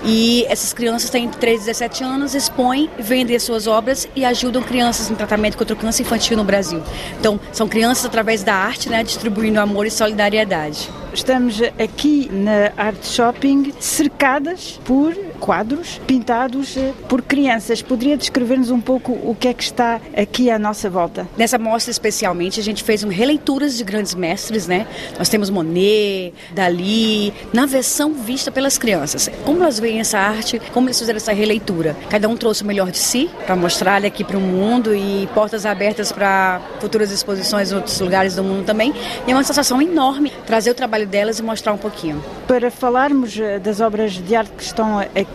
E 0.05 0.45
essas 0.47 0.71
crianças 0.71 1.09
têm 1.09 1.27
3 1.27 1.61
a 1.61 1.65
17 1.65 2.03
anos, 2.03 2.35
expõem, 2.35 2.89
vendem 2.99 3.37
suas 3.39 3.65
obras 3.65 4.07
e 4.15 4.23
ajudam 4.23 4.61
crianças 4.61 5.09
em 5.09 5.15
tratamento 5.15 5.57
contra 5.57 5.73
o 5.73 5.77
câncer 5.77 6.03
infantil 6.03 6.37
no 6.37 6.43
Brasil. 6.43 6.81
Então, 7.19 7.39
são 7.51 7.67
crianças 7.67 8.05
através 8.05 8.43
da 8.43 8.53
arte, 8.53 8.87
né, 8.87 9.03
distribuindo 9.03 9.59
amor 9.59 9.85
e 9.85 9.91
solidariedade. 9.91 10.66
Estamos 11.13 11.61
aqui 11.61 12.29
na 12.31 12.73
Art 12.75 13.03
Shopping, 13.05 13.73
cercadas 13.79 14.79
por 14.83 15.15
quadros 15.39 15.99
pintados 16.05 16.75
eh, 16.77 16.93
por 17.07 17.21
crianças. 17.21 17.81
Poderia 17.81 18.17
descrever-nos 18.17 18.71
um 18.71 18.81
pouco 18.81 19.11
o 19.11 19.35
que 19.35 19.47
é 19.47 19.53
que 19.53 19.63
está 19.63 20.01
aqui 20.15 20.49
à 20.49 20.59
nossa 20.59 20.89
volta? 20.89 21.27
Nessa 21.37 21.57
mostra 21.57 21.91
especialmente, 21.91 22.59
a 22.59 22.63
gente 22.63 22.83
fez 22.83 23.03
um 23.03 23.09
releituras 23.09 23.77
de 23.77 23.83
grandes 23.83 24.13
mestres, 24.15 24.67
né? 24.67 24.87
Nós 25.17 25.29
temos 25.29 25.49
Monet, 25.49 26.33
Dali, 26.53 27.33
na 27.53 27.65
versão 27.65 28.13
vista 28.13 28.51
pelas 28.51 28.77
crianças. 28.77 29.29
Como 29.45 29.61
elas 29.61 29.79
veem 29.79 29.99
essa 29.99 30.19
arte, 30.19 30.61
como 30.73 30.87
eles 30.87 30.99
fizeram 30.99 31.17
essa 31.17 31.33
releitura. 31.33 31.95
Cada 32.09 32.27
um 32.27 32.35
trouxe 32.35 32.63
o 32.63 32.65
melhor 32.65 32.91
de 32.91 32.97
si 32.97 33.29
para 33.45 33.55
mostrar 33.55 34.03
aqui 34.05 34.23
para 34.23 34.37
o 34.37 34.41
mundo 34.41 34.95
e 34.95 35.27
portas 35.33 35.65
abertas 35.65 36.11
para 36.11 36.61
futuras 36.79 37.11
exposições 37.11 37.71
em 37.71 37.75
outros 37.75 37.99
lugares 37.99 38.35
do 38.35 38.43
mundo 38.43 38.65
também. 38.65 38.93
E 39.27 39.31
é 39.31 39.33
uma 39.33 39.43
sensação 39.43 39.81
enorme 39.81 40.31
trazer 40.45 40.71
o 40.71 40.75
trabalho 40.75 41.07
delas 41.07 41.39
e 41.39 41.43
mostrar 41.43 41.73
um 41.73 41.77
pouquinho. 41.77 42.23
Para 42.47 42.71
falarmos 42.71 43.37
eh, 43.39 43.59
das 43.59 43.81
obras 43.81 44.13
de 44.13 44.35
arte 44.35 44.51
que 44.51 44.63
estão 44.63 44.99
aqui 44.99 45.26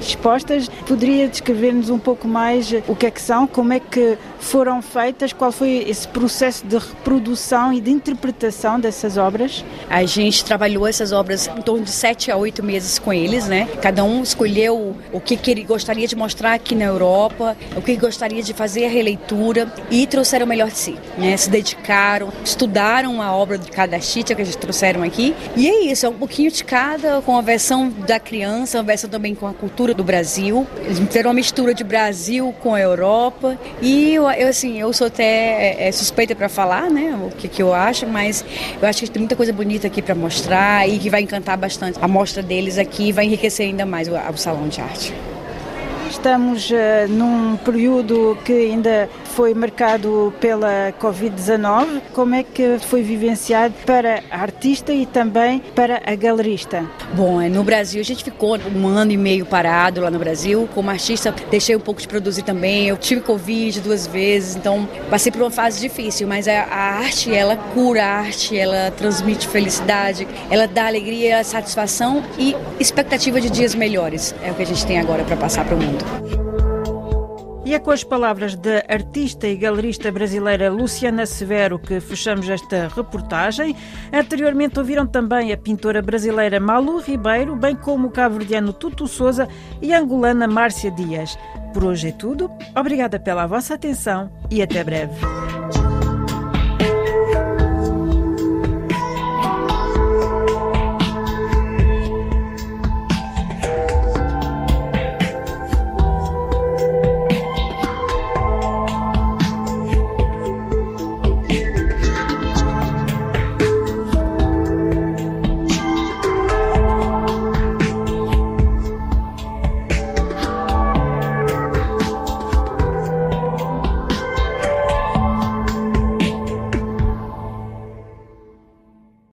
expostas, 0.00 0.68
poderia 0.86 1.28
descrever-nos 1.28 1.90
um 1.90 1.98
pouco 1.98 2.26
mais 2.26 2.72
o 2.86 2.94
que 2.94 3.06
é 3.06 3.10
que 3.10 3.20
são, 3.20 3.46
como 3.46 3.72
é 3.72 3.80
que 3.80 4.16
foram 4.38 4.82
feitas, 4.82 5.32
qual 5.32 5.52
foi 5.52 5.84
esse 5.88 6.06
processo 6.08 6.66
de 6.66 6.76
reprodução 6.76 7.72
e 7.72 7.80
de 7.80 7.90
interpretação 7.90 8.78
dessas 8.78 9.16
obras? 9.16 9.64
A 9.88 10.04
gente 10.04 10.44
trabalhou 10.44 10.86
essas 10.86 11.12
obras 11.12 11.48
em 11.48 11.62
torno 11.62 11.84
de 11.84 11.90
sete 11.90 12.30
a 12.30 12.36
oito 12.36 12.62
meses 12.62 12.98
com 12.98 13.12
eles, 13.12 13.46
né? 13.46 13.68
Cada 13.80 14.04
um 14.04 14.22
escolheu 14.22 14.96
o 15.12 15.20
que, 15.20 15.36
que 15.36 15.50
ele 15.50 15.64
gostaria 15.64 16.06
de 16.06 16.16
mostrar 16.16 16.54
aqui 16.54 16.74
na 16.74 16.84
Europa, 16.84 17.56
o 17.76 17.82
que 17.82 17.96
gostaria 17.96 18.42
de 18.42 18.52
fazer 18.52 18.86
a 18.86 18.88
releitura 18.88 19.72
e 19.90 20.06
trouxeram 20.06 20.46
o 20.46 20.48
melhor 20.48 20.68
de 20.68 20.78
si, 20.78 20.96
né? 21.16 21.36
Se 21.36 21.48
dedicaram, 21.48 22.32
estudaram 22.44 23.22
a 23.22 23.32
obra 23.32 23.58
de 23.58 23.70
cada 23.70 24.00
chita 24.00 24.34
que 24.34 24.44
gente 24.44 24.58
trouxeram 24.58 25.02
aqui 25.02 25.34
e 25.56 25.68
é 25.68 25.84
isso, 25.86 26.06
é 26.06 26.08
um 26.08 26.14
pouquinho 26.14 26.50
de 26.50 26.64
cada, 26.64 27.20
com 27.22 27.36
a 27.36 27.42
versão 27.42 27.88
da 27.88 28.18
criança, 28.18 28.78
a 28.78 28.82
versão 28.82 29.08
também 29.08 29.31
com 29.34 29.46
a 29.46 29.52
cultura 29.52 29.94
do 29.94 30.04
Brasil. 30.04 30.66
Eles 30.84 30.98
fizeram 30.98 31.30
uma 31.30 31.34
mistura 31.34 31.74
de 31.74 31.84
Brasil 31.84 32.54
com 32.60 32.74
a 32.74 32.80
Europa 32.80 33.58
e 33.80 34.14
eu 34.14 34.30
eu 34.30 34.48
assim, 34.48 34.80
eu 34.80 34.92
sou 34.92 35.06
até 35.06 35.24
é, 35.24 35.88
é 35.88 35.92
suspeita 35.92 36.34
para 36.34 36.48
falar, 36.48 36.90
né, 36.90 37.18
o 37.26 37.30
que, 37.30 37.48
que 37.48 37.62
eu 37.62 37.74
acho, 37.74 38.06
mas 38.06 38.44
eu 38.80 38.88
acho 38.88 39.02
que 39.02 39.10
tem 39.10 39.20
muita 39.20 39.36
coisa 39.36 39.52
bonita 39.52 39.86
aqui 39.86 40.00
para 40.00 40.14
mostrar 40.14 40.88
e 40.88 40.98
que 40.98 41.10
vai 41.10 41.22
encantar 41.22 41.56
bastante 41.56 41.98
a 42.00 42.08
mostra 42.08 42.42
deles 42.42 42.78
aqui 42.78 43.08
e 43.08 43.12
vai 43.12 43.26
enriquecer 43.26 43.66
ainda 43.66 43.84
mais 43.84 44.08
o, 44.08 44.12
o 44.12 44.36
salão 44.36 44.68
de 44.68 44.80
arte. 44.80 45.14
Estamos 46.10 46.70
uh, 46.70 47.08
num 47.08 47.56
período 47.56 48.36
que 48.44 48.52
ainda 48.52 49.08
foi 49.34 49.54
marcado 49.54 50.32
pela 50.40 50.92
Covid-19. 51.00 52.02
Como 52.12 52.34
é 52.34 52.42
que 52.42 52.78
foi 52.78 53.02
vivenciado 53.02 53.74
para 53.86 54.22
a 54.30 54.40
artista 54.40 54.92
e 54.92 55.06
também 55.06 55.60
para 55.74 56.02
a 56.04 56.14
galerista? 56.14 56.84
Bom, 57.14 57.40
é, 57.40 57.48
no 57.48 57.64
Brasil 57.64 58.00
a 58.00 58.04
gente 58.04 58.22
ficou 58.22 58.58
um 58.58 58.86
ano 58.86 59.12
e 59.12 59.16
meio 59.16 59.46
parado 59.46 60.00
lá 60.00 60.10
no 60.10 60.18
Brasil. 60.18 60.68
Como 60.74 60.90
artista, 60.90 61.34
deixei 61.50 61.74
um 61.74 61.80
pouco 61.80 62.00
de 62.00 62.08
produzir 62.08 62.42
também. 62.42 62.88
Eu 62.88 62.96
tive 62.96 63.20
Covid 63.20 63.80
duas 63.80 64.06
vezes, 64.06 64.56
então 64.56 64.88
passei 65.08 65.32
por 65.32 65.40
uma 65.40 65.50
fase 65.50 65.80
difícil, 65.80 66.28
mas 66.28 66.46
a, 66.46 66.62
arte, 66.64 67.34
ela 67.34 67.56
cura 67.56 68.04
a 68.04 68.18
arte, 68.18 68.56
ela 68.56 68.90
transmite 68.90 69.48
felicidade, 69.48 70.26
ela 70.50 70.66
dá 70.66 70.86
alegria, 70.86 71.42
satisfação 71.42 72.22
e 72.38 72.54
expectativa 72.78 73.40
de 73.40 73.48
dias 73.48 73.74
melhores. 73.74 74.34
É 74.42 74.50
o 74.50 74.54
que 74.54 74.62
a 74.62 74.66
gente 74.66 74.84
tem 74.86 74.98
agora 74.98 75.24
para 75.24 75.36
passar 75.36 75.64
para 75.64 75.74
o 75.74 75.78
mundo. 75.78 76.41
E 77.72 77.74
é 77.74 77.78
com 77.78 77.90
as 77.90 78.04
palavras 78.04 78.54
da 78.54 78.84
artista 78.86 79.48
e 79.48 79.56
galerista 79.56 80.12
brasileira 80.12 80.70
Luciana 80.70 81.24
Severo 81.24 81.78
que 81.78 82.00
fechamos 82.00 82.46
esta 82.46 82.88
reportagem. 82.94 83.74
Anteriormente 84.12 84.78
ouviram 84.78 85.06
também 85.06 85.54
a 85.54 85.56
pintora 85.56 86.02
brasileira 86.02 86.60
Malu 86.60 86.98
Ribeiro, 86.98 87.56
bem 87.56 87.74
como 87.74 88.08
o 88.08 88.10
cabo-verdiano 88.10 88.74
Tutu 88.74 89.08
Souza 89.08 89.48
e 89.80 89.94
a 89.94 90.00
angolana 90.00 90.46
Márcia 90.46 90.90
Dias. 90.90 91.38
Por 91.72 91.84
hoje 91.84 92.08
é 92.08 92.12
tudo. 92.12 92.50
Obrigada 92.76 93.18
pela 93.18 93.46
vossa 93.46 93.72
atenção 93.72 94.30
e 94.50 94.60
até 94.60 94.84
breve. 94.84 95.14